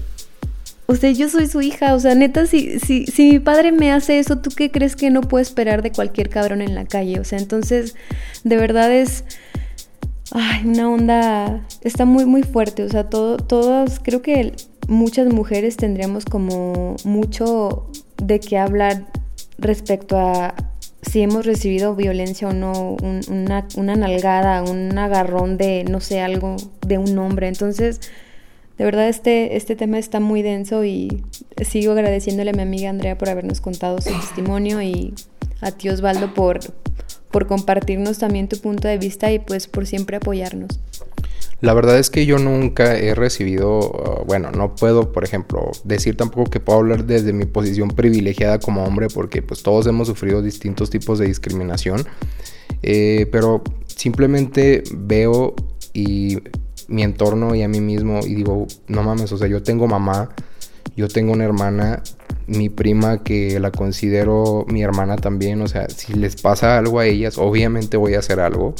o 0.85 0.95
sea, 0.95 1.11
yo 1.11 1.29
soy 1.29 1.47
su 1.47 1.61
hija, 1.61 1.93
o 1.93 1.99
sea, 1.99 2.15
neta, 2.15 2.45
si, 2.45 2.79
si, 2.79 3.05
si 3.05 3.31
mi 3.31 3.39
padre 3.39 3.71
me 3.71 3.91
hace 3.91 4.19
eso, 4.19 4.39
¿tú 4.39 4.49
qué 4.55 4.71
crees 4.71 4.95
que 4.95 5.09
no 5.09 5.21
puedo 5.21 5.41
esperar 5.41 5.81
de 5.81 5.91
cualquier 5.91 6.29
cabrón 6.29 6.61
en 6.61 6.75
la 6.75 6.85
calle? 6.85 7.19
O 7.19 7.23
sea, 7.23 7.39
entonces, 7.39 7.95
de 8.43 8.57
verdad 8.57 8.91
es... 8.91 9.23
Ay, 10.31 10.65
una 10.65 10.89
onda 10.89 11.67
está 11.81 12.05
muy 12.05 12.25
muy 12.25 12.41
fuerte, 12.41 12.83
o 12.83 12.89
sea, 12.89 13.07
todo, 13.07 13.37
todas, 13.37 13.99
creo 13.99 14.23
que 14.23 14.53
muchas 14.87 15.31
mujeres 15.31 15.77
tendríamos 15.77 16.25
como 16.25 16.95
mucho 17.03 17.87
de 18.17 18.39
qué 18.39 18.57
hablar 18.57 19.05
respecto 19.59 20.17
a 20.17 20.55
si 21.01 21.21
hemos 21.21 21.45
recibido 21.45 21.95
violencia 21.95 22.47
o 22.47 22.53
no, 22.53 22.97
una, 23.29 23.67
una 23.75 23.95
nalgada, 23.95 24.63
un 24.63 24.97
agarrón 24.97 25.57
de, 25.57 25.83
no 25.83 25.99
sé, 25.99 26.21
algo 26.21 26.55
de 26.85 26.97
un 26.97 27.17
hombre. 27.17 27.47
Entonces, 27.47 27.99
de 28.83 28.87
verdad 28.87 29.07
este, 29.07 29.55
este 29.55 29.77
tema 29.77 29.97
está 29.97 30.19
muy 30.19 30.41
denso 30.41 30.83
y 30.83 31.23
sigo 31.61 31.93
agradeciéndole 31.93 32.49
a 32.49 32.53
mi 32.53 32.63
amiga 32.63 32.89
Andrea 32.89 33.17
por 33.17 33.29
habernos 33.29 33.61
contado 33.61 34.01
su 34.01 34.09
testimonio 34.09 34.81
y 34.81 35.13
a 35.61 35.71
ti 35.71 35.87
Osvaldo 35.87 36.33
por, 36.33 36.59
por 37.31 37.47
compartirnos 37.47 38.17
también 38.17 38.49
tu 38.49 38.57
punto 38.57 38.89
de 38.89 38.97
vista 38.97 39.31
y 39.31 39.39
pues 39.39 39.67
por 39.67 39.87
siempre 39.87 40.17
apoyarnos. 40.17 40.81
La 41.61 41.73
verdad 41.73 41.97
es 41.97 42.09
que 42.09 42.25
yo 42.25 42.39
nunca 42.39 42.97
he 42.99 43.15
recibido, 43.15 43.79
uh, 43.79 44.25
bueno, 44.25 44.51
no 44.51 44.75
puedo, 44.75 45.13
por 45.13 45.23
ejemplo, 45.23 45.71
decir 45.85 46.17
tampoco 46.17 46.51
que 46.51 46.59
puedo 46.59 46.79
hablar 46.79 47.05
desde 47.05 47.31
mi 47.31 47.45
posición 47.45 47.87
privilegiada 47.87 48.59
como 48.59 48.83
hombre, 48.83 49.07
porque 49.07 49.41
pues 49.41 49.63
todos 49.63 49.87
hemos 49.87 50.09
sufrido 50.09 50.41
distintos 50.41 50.89
tipos 50.89 51.19
de 51.19 51.27
discriminación, 51.27 52.05
eh, 52.81 53.29
pero 53.31 53.63
simplemente 53.87 54.83
veo 54.91 55.55
y 55.93 56.39
mi 56.93 57.01
entorno 57.01 57.55
y 57.55 57.63
a 57.63 57.67
mí 57.67 57.81
mismo 57.81 58.19
y 58.23 58.35
digo, 58.35 58.67
no 58.87 59.01
mames, 59.01 59.31
o 59.31 59.37
sea, 59.37 59.47
yo 59.47 59.63
tengo 59.63 59.87
mamá, 59.87 60.29
yo 60.95 61.07
tengo 61.07 61.33
una 61.33 61.43
hermana, 61.43 62.03
mi 62.45 62.69
prima 62.69 63.23
que 63.23 63.59
la 63.59 63.71
considero 63.71 64.65
mi 64.69 64.83
hermana 64.83 65.15
también, 65.15 65.61
o 65.63 65.67
sea, 65.67 65.89
si 65.89 66.13
les 66.13 66.39
pasa 66.39 66.77
algo 66.77 66.99
a 66.99 67.07
ellas, 67.07 67.39
obviamente 67.39 67.97
voy 67.97 68.13
a 68.13 68.19
hacer 68.19 68.39
algo. 68.39 68.75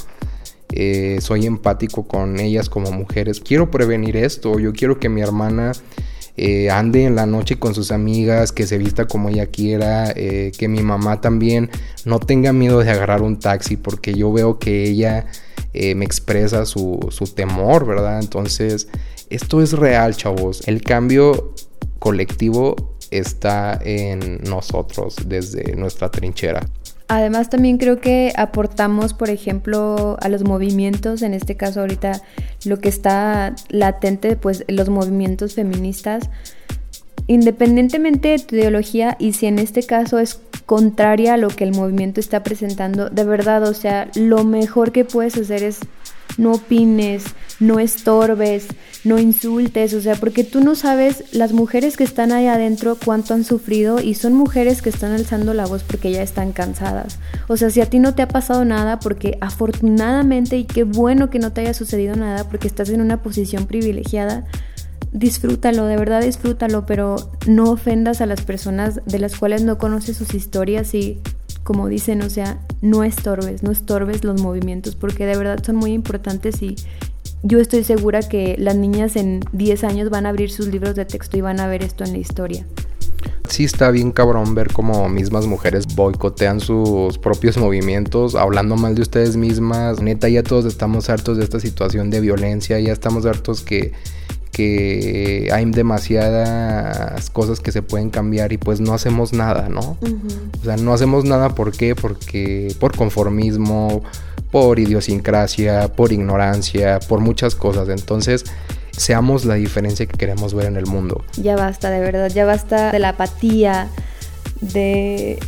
Eh, 0.75 1.19
soy 1.21 1.45
empático 1.45 2.07
con 2.07 2.39
ellas 2.39 2.67
como 2.67 2.91
mujeres. 2.91 3.39
Quiero 3.39 3.69
prevenir 3.69 4.17
esto, 4.17 4.59
yo 4.59 4.73
quiero 4.73 4.99
que 4.99 5.09
mi 5.09 5.21
hermana 5.21 5.71
eh, 6.35 6.71
ande 6.71 7.05
en 7.05 7.15
la 7.15 7.25
noche 7.25 7.59
con 7.59 7.75
sus 7.75 7.91
amigas, 7.91 8.51
que 8.51 8.65
se 8.65 8.77
vista 8.77 9.05
como 9.05 9.29
ella 9.29 9.47
quiera, 9.47 10.11
eh, 10.15 10.51
que 10.57 10.67
mi 10.67 10.81
mamá 10.81 11.21
también 11.21 11.69
no 12.05 12.19
tenga 12.19 12.53
miedo 12.53 12.79
de 12.79 12.89
agarrar 12.89 13.21
un 13.21 13.37
taxi, 13.39 13.77
porque 13.77 14.13
yo 14.13 14.31
veo 14.33 14.57
que 14.57 14.83
ella 14.83 15.27
eh, 15.73 15.95
me 15.95 16.05
expresa 16.05 16.65
su, 16.65 16.99
su 17.11 17.25
temor, 17.25 17.85
¿verdad? 17.85 18.19
Entonces, 18.19 18.87
esto 19.29 19.61
es 19.61 19.73
real, 19.73 20.15
chavos. 20.15 20.67
El 20.67 20.81
cambio 20.81 21.53
colectivo 21.99 22.75
está 23.11 23.79
en 23.83 24.41
nosotros 24.43 25.15
desde 25.27 25.75
nuestra 25.75 26.09
trinchera. 26.09 26.67
Además 27.15 27.47
también 27.47 27.77
creo 27.77 28.01
que 28.01 28.33
aportamos, 28.35 29.13
por 29.13 29.29
ejemplo, 29.29 30.17
a 30.19 30.29
los 30.29 30.43
movimientos, 30.43 31.21
en 31.21 31.35
este 31.35 31.55
caso 31.55 31.81
ahorita 31.81 32.23
lo 32.65 32.79
que 32.79 32.89
está 32.89 33.55
latente, 33.69 34.35
pues 34.35 34.65
los 34.67 34.89
movimientos 34.89 35.53
feministas, 35.53 36.31
independientemente 37.27 38.29
de 38.29 38.39
tu 38.39 38.55
ideología 38.55 39.15
y 39.19 39.33
si 39.33 39.45
en 39.45 39.59
este 39.59 39.83
caso 39.83 40.17
es 40.17 40.41
contraria 40.65 41.35
a 41.35 41.37
lo 41.37 41.49
que 41.49 41.65
el 41.65 41.75
movimiento 41.75 42.19
está 42.19 42.41
presentando, 42.41 43.11
de 43.11 43.23
verdad, 43.25 43.61
o 43.61 43.75
sea, 43.75 44.09
lo 44.15 44.43
mejor 44.43 44.91
que 44.91 45.05
puedes 45.05 45.37
hacer 45.37 45.61
es 45.61 45.81
no 46.37 46.53
opines, 46.53 47.23
no 47.59 47.79
estorbes, 47.79 48.67
no 49.03 49.19
insultes, 49.19 49.93
o 49.93 50.01
sea, 50.01 50.15
porque 50.15 50.43
tú 50.43 50.61
no 50.61 50.75
sabes 50.75 51.25
las 51.33 51.51
mujeres 51.51 51.97
que 51.97 52.03
están 52.03 52.31
ahí 52.31 52.47
adentro 52.47 52.97
cuánto 53.03 53.33
han 53.33 53.43
sufrido 53.43 53.99
y 53.99 54.15
son 54.15 54.33
mujeres 54.33 54.81
que 54.81 54.89
están 54.89 55.11
alzando 55.11 55.53
la 55.53 55.65
voz 55.65 55.83
porque 55.83 56.11
ya 56.11 56.21
están 56.21 56.51
cansadas. 56.51 57.19
O 57.47 57.57
sea, 57.57 57.69
si 57.69 57.81
a 57.81 57.85
ti 57.85 57.99
no 57.99 58.15
te 58.15 58.21
ha 58.21 58.27
pasado 58.27 58.65
nada, 58.65 58.99
porque 58.99 59.37
afortunadamente 59.41 60.57
y 60.57 60.65
qué 60.65 60.83
bueno 60.83 61.29
que 61.29 61.39
no 61.39 61.51
te 61.51 61.61
haya 61.61 61.73
sucedido 61.73 62.15
nada 62.15 62.47
porque 62.49 62.67
estás 62.67 62.89
en 62.89 63.01
una 63.01 63.21
posición 63.21 63.65
privilegiada, 63.65 64.45
disfrútalo, 65.11 65.85
de 65.85 65.97
verdad 65.97 66.21
disfrútalo, 66.21 66.85
pero 66.85 67.15
no 67.45 67.69
ofendas 67.71 68.21
a 68.21 68.25
las 68.25 68.41
personas 68.41 69.01
de 69.05 69.19
las 69.19 69.37
cuales 69.37 69.63
no 69.63 69.77
conoces 69.77 70.17
sus 70.17 70.33
historias 70.33 70.93
y 70.93 71.21
como 71.63 71.87
dicen, 71.87 72.21
o 72.21 72.29
sea, 72.29 72.59
no 72.81 73.03
estorbes, 73.03 73.63
no 73.63 73.71
estorbes 73.71 74.23
los 74.23 74.41
movimientos 74.41 74.95
porque 74.95 75.25
de 75.25 75.37
verdad 75.37 75.63
son 75.63 75.77
muy 75.77 75.93
importantes 75.93 76.61
y 76.61 76.75
yo 77.43 77.59
estoy 77.59 77.83
segura 77.83 78.21
que 78.21 78.55
las 78.57 78.75
niñas 78.75 79.15
en 79.15 79.41
10 79.51 79.83
años 79.83 80.09
van 80.09 80.25
a 80.25 80.29
abrir 80.29 80.49
sus 80.51 80.67
libros 80.67 80.95
de 80.95 81.05
texto 81.05 81.37
y 81.37 81.41
van 81.41 81.59
a 81.59 81.67
ver 81.67 81.83
esto 81.83 82.03
en 82.03 82.13
la 82.13 82.17
historia. 82.17 82.65
Sí 83.49 83.65
está 83.65 83.91
bien 83.91 84.11
cabrón 84.11 84.55
ver 84.55 84.71
cómo 84.71 85.09
mismas 85.09 85.45
mujeres 85.45 85.85
boicotean 85.93 86.59
sus 86.59 87.17
propios 87.17 87.57
movimientos, 87.57 88.35
hablando 88.35 88.77
mal 88.77 88.95
de 88.95 89.01
ustedes 89.01 89.35
mismas. 89.35 90.01
Neta, 90.01 90.29
ya 90.29 90.41
todos 90.41 90.65
estamos 90.65 91.09
hartos 91.09 91.37
de 91.37 91.43
esta 91.43 91.59
situación 91.59 92.09
de 92.09 92.21
violencia, 92.21 92.79
ya 92.79 92.93
estamos 92.93 93.25
hartos 93.25 93.61
que, 93.61 93.91
que 94.53 95.49
hay 95.51 95.65
demasiadas 95.65 97.29
cosas 97.31 97.59
que 97.59 97.71
se 97.71 97.81
pueden 97.81 98.11
cambiar 98.11 98.53
y 98.53 98.57
pues 98.57 98.79
no 98.79 98.93
hacemos 98.93 99.33
nada, 99.33 99.67
¿no? 99.67 99.97
O 100.61 100.63
sea, 100.63 100.77
no 100.77 100.93
hacemos 100.93 101.25
nada, 101.25 101.49
¿por 101.55 101.71
qué? 101.71 101.95
Porque 101.95 102.73
por 102.79 102.95
conformismo, 102.95 104.03
por 104.51 104.79
idiosincrasia, 104.79 105.91
por 105.93 106.13
ignorancia, 106.13 106.99
por 106.99 107.19
muchas 107.19 107.55
cosas. 107.55 107.89
Entonces, 107.89 108.45
seamos 108.91 109.43
la 109.43 109.55
diferencia 109.55 110.05
que 110.05 110.17
queremos 110.17 110.53
ver 110.53 110.67
en 110.67 110.77
el 110.77 110.85
mundo. 110.85 111.25
Ya 111.35 111.55
basta, 111.55 111.89
de 111.89 111.99
verdad, 111.99 112.29
ya 112.29 112.45
basta 112.45 112.91
de 112.91 112.99
la 112.99 113.09
apatía, 113.09 113.89
de 114.61 115.39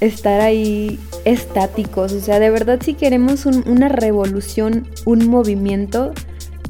estar 0.00 0.40
ahí 0.40 0.98
estáticos. 1.26 2.12
O 2.12 2.20
sea, 2.20 2.40
de 2.40 2.48
verdad 2.48 2.80
si 2.82 2.94
queremos 2.94 3.44
una 3.44 3.90
revolución, 3.90 4.88
un 5.04 5.28
movimiento, 5.28 6.12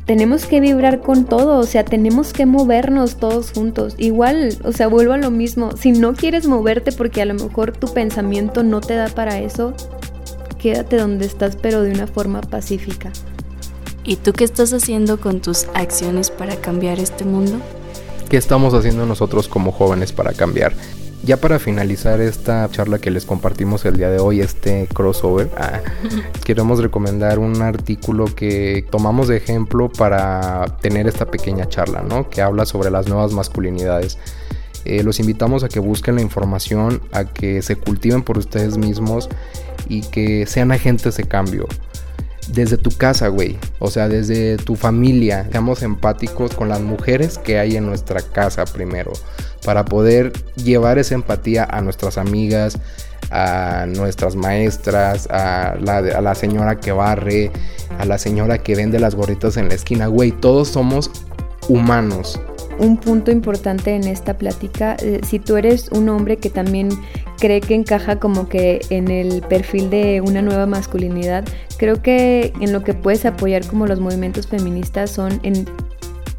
tenemos 0.07 0.47
que 0.47 0.61
vibrar 0.61 1.01
con 1.01 1.25
todo, 1.25 1.59
o 1.59 1.64
sea, 1.64 1.85
tenemos 1.85 2.33
que 2.33 2.47
movernos 2.47 3.16
todos 3.16 3.51
juntos. 3.51 3.97
Igual, 3.99 4.57
o 4.64 4.71
sea, 4.71 4.87
vuelvo 4.87 5.14
a 5.14 5.19
lo 5.19 5.33
mismo, 5.33 5.77
si 5.77 5.90
no 5.90 6.14
quieres 6.14 6.47
moverte 6.47 6.92
porque 6.92 7.23
a 7.23 7.25
lo 7.25 7.35
mejor 7.35 7.73
tu 7.73 7.92
pensamiento 7.92 8.62
no 8.62 8.81
te 8.81 8.95
da 8.95 9.09
para 9.09 9.40
eso, 9.40 9.75
quédate 10.61 10.97
donde 10.97 11.27
estás, 11.27 11.57
pero 11.57 11.83
de 11.83 11.90
una 11.90 12.07
forma 12.07 12.40
pacífica. 12.40 13.12
¿Y 14.05 14.14
tú 14.14 14.33
qué 14.33 14.45
estás 14.45 14.73
haciendo 14.73 15.21
con 15.21 15.40
tus 15.40 15.66
acciones 15.75 16.31
para 16.31 16.55
cambiar 16.55 17.01
este 17.01 17.25
mundo? 17.25 17.59
¿Qué 18.31 18.37
estamos 18.37 18.75
haciendo 18.75 19.07
nosotros 19.07 19.49
como 19.49 19.73
jóvenes 19.73 20.12
para 20.12 20.33
cambiar? 20.33 20.75
Ya 21.27 21.39
para 21.39 21.59
finalizar 21.59 22.21
esta 22.21 22.71
charla 22.71 23.01
que 23.01 23.11
les 23.11 23.25
compartimos 23.25 23.85
el 23.85 23.97
día 23.97 24.09
de 24.11 24.21
hoy, 24.21 24.41
este 24.41 24.87
crossover, 24.87 25.51
ah, 25.57 25.81
queremos 26.45 26.79
recomendar 26.79 27.41
un 27.41 27.62
artículo 27.62 28.27
que 28.27 28.87
tomamos 28.93 29.27
de 29.27 29.37
ejemplo 29.37 29.91
para 29.91 30.67
tener 30.81 31.09
esta 31.09 31.27
pequeña 31.27 31.69
charla, 31.69 32.03
¿no? 32.03 32.31
Que 32.31 32.43
habla 32.43 32.65
sobre 32.65 32.93
las 32.93 33.09
nuevas 33.09 33.33
masculinidades. 33.33 34.19
Eh, 34.85 35.03
los 35.03 35.19
invitamos 35.19 35.65
a 35.65 35.69
que 35.69 35.81
busquen 35.81 36.15
la 36.15 36.23
información, 36.23 37.03
a 37.11 37.25
que 37.25 37.61
se 37.61 37.75
cultiven 37.75 38.23
por 38.23 38.39
ustedes 38.39 38.79
mismos 38.79 39.29
y 39.89 40.03
que 40.03 40.47
sean 40.47 40.71
agentes 40.71 41.17
de 41.17 41.25
cambio. 41.25 41.67
Desde 42.49 42.77
tu 42.77 42.91
casa, 42.91 43.29
güey. 43.29 43.59
O 43.79 43.91
sea, 43.91 44.09
desde 44.09 44.57
tu 44.57 44.77
familia. 44.77 45.49
Seamos 45.51 45.83
empáticos 45.83 46.55
con 46.55 46.69
las 46.69 46.81
mujeres 46.81 47.39
que 47.39 47.59
hay 47.59 47.77
en 47.77 47.87
nuestra 47.87 48.21
casa 48.21 48.65
primero. 48.65 49.13
Para 49.65 49.85
poder 49.85 50.33
llevar 50.57 50.99
esa 50.99 51.15
empatía 51.15 51.65
a 51.65 51.81
nuestras 51.81 52.19
amigas, 52.19 52.79
a 53.31 53.87
nuestras 53.89 54.37
maestras, 54.37 55.27
a 55.31 55.77
la, 55.81 56.35
señora 56.35 56.79
que 56.79 56.93
barre, 56.93 57.51
a 57.99 58.05
la 58.05 58.19
señora 58.19 58.59
que 58.59 58.77
vende 58.77 59.01
las 59.01 59.15
gorritas 59.15 59.57
en 59.57 59.69
la 59.69 59.75
esquina. 59.75 60.07
Güey, 60.07 60.33
todos 60.33 60.69
somos 60.69 61.11
humanos 61.69 62.41
un 62.79 62.97
punto 62.97 63.31
importante 63.31 63.95
en 63.95 64.05
esta 64.05 64.39
plática. 64.39 64.97
Eh, 65.01 65.21
si 65.27 65.39
tú 65.39 65.57
eres 65.57 65.89
un 65.91 66.09
hombre 66.09 66.37
que 66.37 66.51
también 66.51 66.89
cree 67.39 67.61
que 67.61 67.75
encaja 67.75 68.19
como 68.19 68.49
que 68.49 68.81
en 68.91 69.09
el 69.09 69.43
perfil 69.43 69.91
de 69.91 70.21
una 70.21 70.43
nueva 70.43 70.67
masculinidad, 70.67 71.45
creo 71.79 72.03
que 72.03 72.53
en 72.61 72.73
lo 72.73 72.83
que 72.83 72.95
puedes 72.95 73.25
apoyar 73.25 73.67
como 73.67 73.87
los 73.87 74.01
movimientos 74.01 74.47
feministas 74.47 75.11
son 75.11 75.41
en 75.43 75.67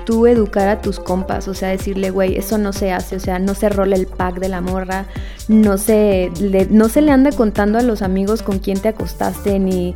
tú 0.07 0.25
educar 0.25 0.69
a 0.69 0.81
tus 0.81 1.01
compas, 1.01 1.49
o 1.49 1.53
sea, 1.53 1.67
decirle, 1.67 2.11
güey, 2.11 2.37
eso 2.37 2.57
no 2.57 2.71
se 2.71 2.93
hace, 2.93 3.17
o 3.17 3.19
sea, 3.19 3.39
no 3.39 3.53
se 3.53 3.67
rola 3.67 3.97
el 3.97 4.07
pack 4.07 4.39
de 4.39 4.47
la 4.47 4.61
morra, 4.61 5.05
no 5.49 5.77
se, 5.77 6.31
le, 6.39 6.65
no 6.67 6.87
se 6.87 7.01
le 7.01 7.11
anda 7.11 7.33
contando 7.33 7.77
a 7.77 7.81
los 7.81 8.01
amigos 8.01 8.41
con 8.41 8.59
quién 8.59 8.79
te 8.79 8.87
acostaste, 8.87 9.59
ni 9.59 9.93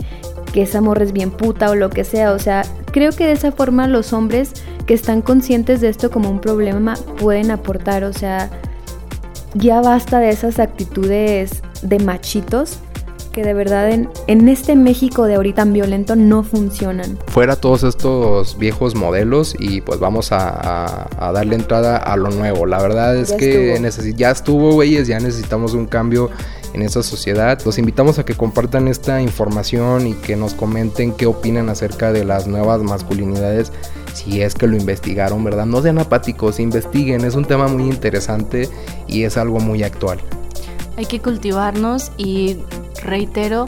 que 0.51 0.63
esa 0.63 0.81
morra 0.81 1.03
es 1.03 1.13
bien 1.13 1.31
puta 1.31 1.69
o 1.69 1.75
lo 1.75 1.89
que 1.89 2.03
sea, 2.03 2.33
o 2.33 2.39
sea, 2.39 2.63
creo 2.91 3.11
que 3.11 3.25
de 3.25 3.33
esa 3.33 3.51
forma 3.51 3.87
los 3.87 4.13
hombres 4.13 4.51
que 4.85 4.93
están 4.93 5.21
conscientes 5.21 5.81
de 5.81 5.89
esto 5.89 6.11
como 6.11 6.29
un 6.29 6.39
problema 6.39 6.95
pueden 7.19 7.51
aportar, 7.51 8.03
o 8.03 8.13
sea, 8.13 8.49
ya 9.53 9.81
basta 9.81 10.19
de 10.19 10.29
esas 10.29 10.59
actitudes 10.59 11.61
de 11.81 11.99
machitos 11.99 12.79
que 13.31 13.43
de 13.43 13.53
verdad 13.53 13.89
en, 13.89 14.09
en, 14.27 14.49
este 14.49 14.75
México 14.75 15.25
de 15.25 15.35
ahorita 15.35 15.61
tan 15.61 15.73
violento 15.73 16.15
no 16.15 16.43
funcionan. 16.43 17.17
Fuera 17.27 17.55
todos 17.55 17.83
estos 17.83 18.57
viejos 18.57 18.95
modelos 18.95 19.55
y 19.57 19.81
pues 19.81 19.99
vamos 19.99 20.31
a, 20.31 21.07
a, 21.17 21.31
darle 21.31 21.55
entrada 21.55 21.97
a 21.97 22.17
lo 22.17 22.29
nuevo. 22.29 22.65
La 22.65 22.81
verdad 22.81 23.15
es 23.15 23.31
que 23.31 23.79
ya 24.15 24.31
estuvo, 24.31 24.73
güeyes, 24.73 25.07
ya 25.07 25.19
necesitamos 25.19 25.73
un 25.73 25.85
cambio 25.85 26.29
en 26.73 26.81
esta 26.81 27.03
sociedad. 27.03 27.59
Los 27.65 27.77
invitamos 27.77 28.19
a 28.19 28.25
que 28.25 28.35
compartan 28.35 28.87
esta 28.87 29.21
información 29.21 30.07
y 30.07 30.13
que 30.13 30.35
nos 30.35 30.53
comenten 30.53 31.13
qué 31.13 31.25
opinan 31.25 31.69
acerca 31.69 32.11
de 32.11 32.25
las 32.25 32.47
nuevas 32.47 32.81
masculinidades 32.81 33.71
si 34.13 34.41
es 34.41 34.53
que 34.53 34.67
lo 34.67 34.75
investigaron, 34.75 35.43
¿verdad? 35.43 35.65
No 35.65 35.81
sean 35.81 35.99
apáticos, 35.99 36.59
investiguen, 36.59 37.25
es 37.25 37.35
un 37.35 37.45
tema 37.45 37.67
muy 37.67 37.83
interesante 37.83 38.69
y 39.07 39.23
es 39.23 39.37
algo 39.37 39.59
muy 39.59 39.83
actual. 39.83 40.19
Hay 40.97 41.05
que 41.05 41.19
cultivarnos 41.19 42.11
y 42.17 42.57
reitero, 43.03 43.65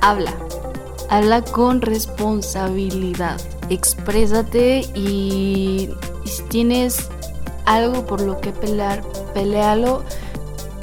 habla, 0.00 0.34
habla 1.10 1.42
con 1.42 1.80
responsabilidad, 1.80 3.40
exprésate 3.68 4.80
y, 4.94 5.90
si 6.24 6.42
tienes 6.44 7.08
algo 7.66 8.06
por 8.06 8.20
lo 8.20 8.40
que 8.40 8.52
pelear, 8.52 9.02
pelealo, 9.34 10.02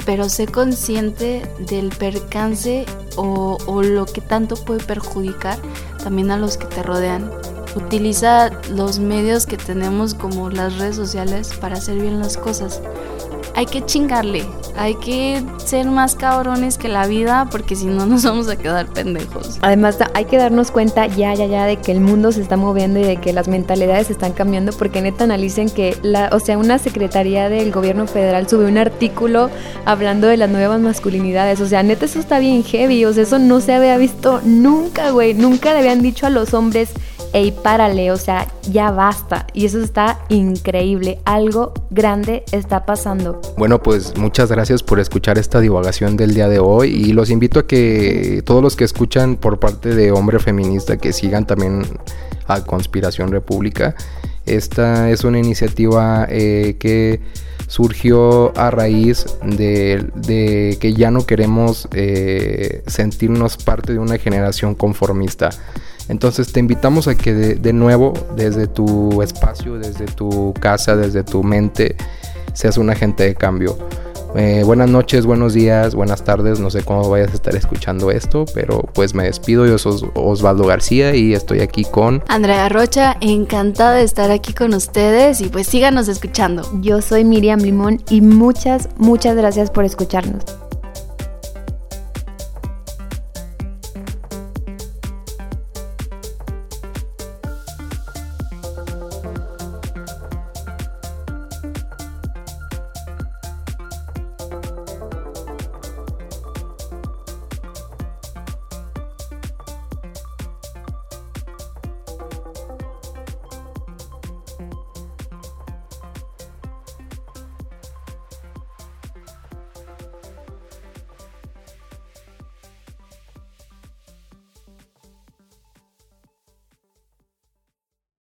pero 0.05 0.29
sé 0.29 0.47
consciente 0.47 1.41
del 1.59 1.89
percance 1.89 2.85
o, 3.15 3.57
lo 3.83 4.05
que 4.05 4.21
tanto 4.21 4.55
puede 4.55 4.83
perjudicar 4.83 5.57
también 6.03 6.31
a 6.31 6.37
los 6.37 6.57
que 6.57 6.65
te 6.65 6.83
rodean. 6.83 7.31
Utiliza 7.75 8.49
los 8.69 8.99
medios 8.99 9.45
que 9.45 9.57
tenemos 9.57 10.13
como 10.13 10.49
las 10.49 10.77
redes 10.77 10.95
sociales 10.95 11.53
para 11.59 11.75
hacer 11.75 11.99
bien 11.99 12.19
las 12.19 12.37
cosas 12.37 12.81
hay 13.55 13.65
que 13.65 13.85
chingarle, 13.85 14.43
hay 14.77 14.95
que 14.95 15.43
ser 15.57 15.87
más 15.87 16.15
cabrones 16.15 16.77
que 16.77 16.87
la 16.87 17.07
vida 17.07 17.47
porque 17.51 17.75
si 17.75 17.85
no 17.85 18.05
nos 18.07 18.23
vamos 18.23 18.47
a 18.47 18.55
quedar 18.55 18.87
pendejos. 18.87 19.57
Además 19.61 19.97
hay 20.13 20.25
que 20.25 20.37
darnos 20.37 20.71
cuenta 20.71 21.07
ya, 21.07 21.33
ya, 21.33 21.45
ya 21.45 21.65
de 21.65 21.77
que 21.77 21.91
el 21.91 22.01
mundo 22.01 22.31
se 22.31 22.41
está 22.41 22.57
moviendo 22.57 22.99
y 22.99 23.03
de 23.03 23.17
que 23.17 23.33
las 23.33 23.47
mentalidades 23.47 24.09
están 24.09 24.33
cambiando 24.33 24.71
porque 24.73 25.01
neta 25.01 25.23
analicen 25.23 25.69
que 25.69 25.97
la, 26.01 26.29
o 26.31 26.39
sea, 26.39 26.57
una 26.57 26.77
secretaría 26.77 27.49
del 27.49 27.71
gobierno 27.71 28.07
federal 28.07 28.47
subió 28.47 28.67
un 28.67 28.77
artículo 28.77 29.49
hablando 29.85 30.27
de 30.27 30.37
las 30.37 30.49
nuevas 30.49 30.79
masculinidades, 30.79 31.59
o 31.61 31.67
sea, 31.67 31.83
neta 31.83 32.05
eso 32.05 32.19
está 32.19 32.39
bien 32.39 32.63
heavy, 32.63 33.05
o 33.05 33.13
sea, 33.13 33.23
eso 33.23 33.39
no 33.39 33.61
se 33.61 33.73
había 33.73 33.97
visto 33.97 34.41
nunca, 34.43 35.11
güey, 35.11 35.33
nunca 35.33 35.73
le 35.73 35.79
habían 35.79 36.01
dicho 36.01 36.25
a 36.25 36.29
los 36.29 36.53
hombres 36.53 36.91
ey, 37.33 37.51
párale, 37.51 38.11
o 38.11 38.17
sea, 38.17 38.47
ya 38.69 38.91
basta. 38.91 39.47
Y 39.53 39.65
eso 39.65 39.79
está 39.79 40.19
increíble, 40.29 41.19
algo 41.25 41.73
grande 41.89 42.43
está 42.51 42.85
pasando. 42.85 43.41
Bueno, 43.57 43.81
pues 43.81 44.17
muchas 44.17 44.51
gracias 44.51 44.83
por 44.83 44.99
escuchar 44.99 45.37
esta 45.37 45.59
divagación 45.59 46.17
del 46.17 46.33
día 46.33 46.47
de 46.47 46.59
hoy 46.59 46.89
y 46.89 47.13
los 47.13 47.29
invito 47.29 47.59
a 47.59 47.67
que 47.67 48.41
todos 48.45 48.61
los 48.61 48.75
que 48.75 48.83
escuchan 48.83 49.35
por 49.35 49.59
parte 49.59 49.95
de 49.95 50.11
Hombre 50.11 50.39
Feminista 50.39 50.97
que 50.97 51.13
sigan 51.13 51.45
también 51.45 51.83
a 52.47 52.63
Conspiración 52.63 53.31
República. 53.31 53.95
Esta 54.45 55.09
es 55.09 55.23
una 55.23 55.39
iniciativa 55.39 56.27
eh, 56.29 56.75
que 56.79 57.21
surgió 57.71 58.51
a 58.57 58.69
raíz 58.69 59.25
de, 59.45 60.77
que 60.81 60.93
ya 60.93 61.09
no 61.09 61.25
queremos 61.25 61.87
eh, 61.93 62.83
sentirnos 62.85 63.55
parte 63.55 63.93
de 63.93 63.99
una 63.99 64.17
generación 64.17 64.75
conformista. 64.75 65.51
Entonces 66.09 66.51
te 66.51 66.59
invitamos 66.59 67.07
a 67.07 67.15
que 67.15 67.33
de, 67.33 67.71
nuevo, 67.73 68.11
desde 68.35 68.67
tu 68.67 69.21
espacio, 69.21 69.79
desde 69.79 70.03
tu 70.03 70.53
casa, 70.59 70.97
desde 70.97 71.23
tu 71.23 71.45
mente, 71.45 71.95
seas 72.51 72.77
un 72.77 72.89
agente 72.89 73.23
de 73.23 73.35
cambio. 73.35 73.77
Eh, 74.35 74.63
buenas 74.65 74.89
noches, 74.89 75.25
buenos 75.25 75.53
días, 75.53 75.93
buenas 75.93 76.23
tardes, 76.23 76.59
no 76.59 76.69
sé 76.69 76.83
cómo 76.83 77.09
vayas 77.09 77.31
a 77.31 77.33
estar 77.33 77.55
escuchando 77.55 78.11
esto, 78.11 78.45
pero 78.53 78.81
pues 78.93 79.13
me 79.13 79.23
despido, 79.23 79.65
yo 79.65 79.77
soy 79.77 80.09
Osvaldo 80.15 80.65
García 80.65 81.15
y 81.15 81.33
estoy 81.33 81.59
aquí 81.59 81.83
con 81.83 82.23
Andrea 82.27 82.69
Rocha, 82.69 83.17
encantada 83.19 83.95
de 83.95 84.03
estar 84.03 84.31
aquí 84.31 84.53
con 84.53 84.73
ustedes 84.73 85.41
y 85.41 85.49
pues 85.49 85.67
síganos 85.67 86.07
escuchando. 86.07 86.63
Yo 86.81 87.01
soy 87.01 87.25
Miriam 87.25 87.59
Limón 87.59 88.01
y 88.09 88.21
muchas, 88.21 88.89
muchas 88.97 89.35
gracias 89.35 89.69
por 89.69 89.83
escucharnos. 89.83 90.45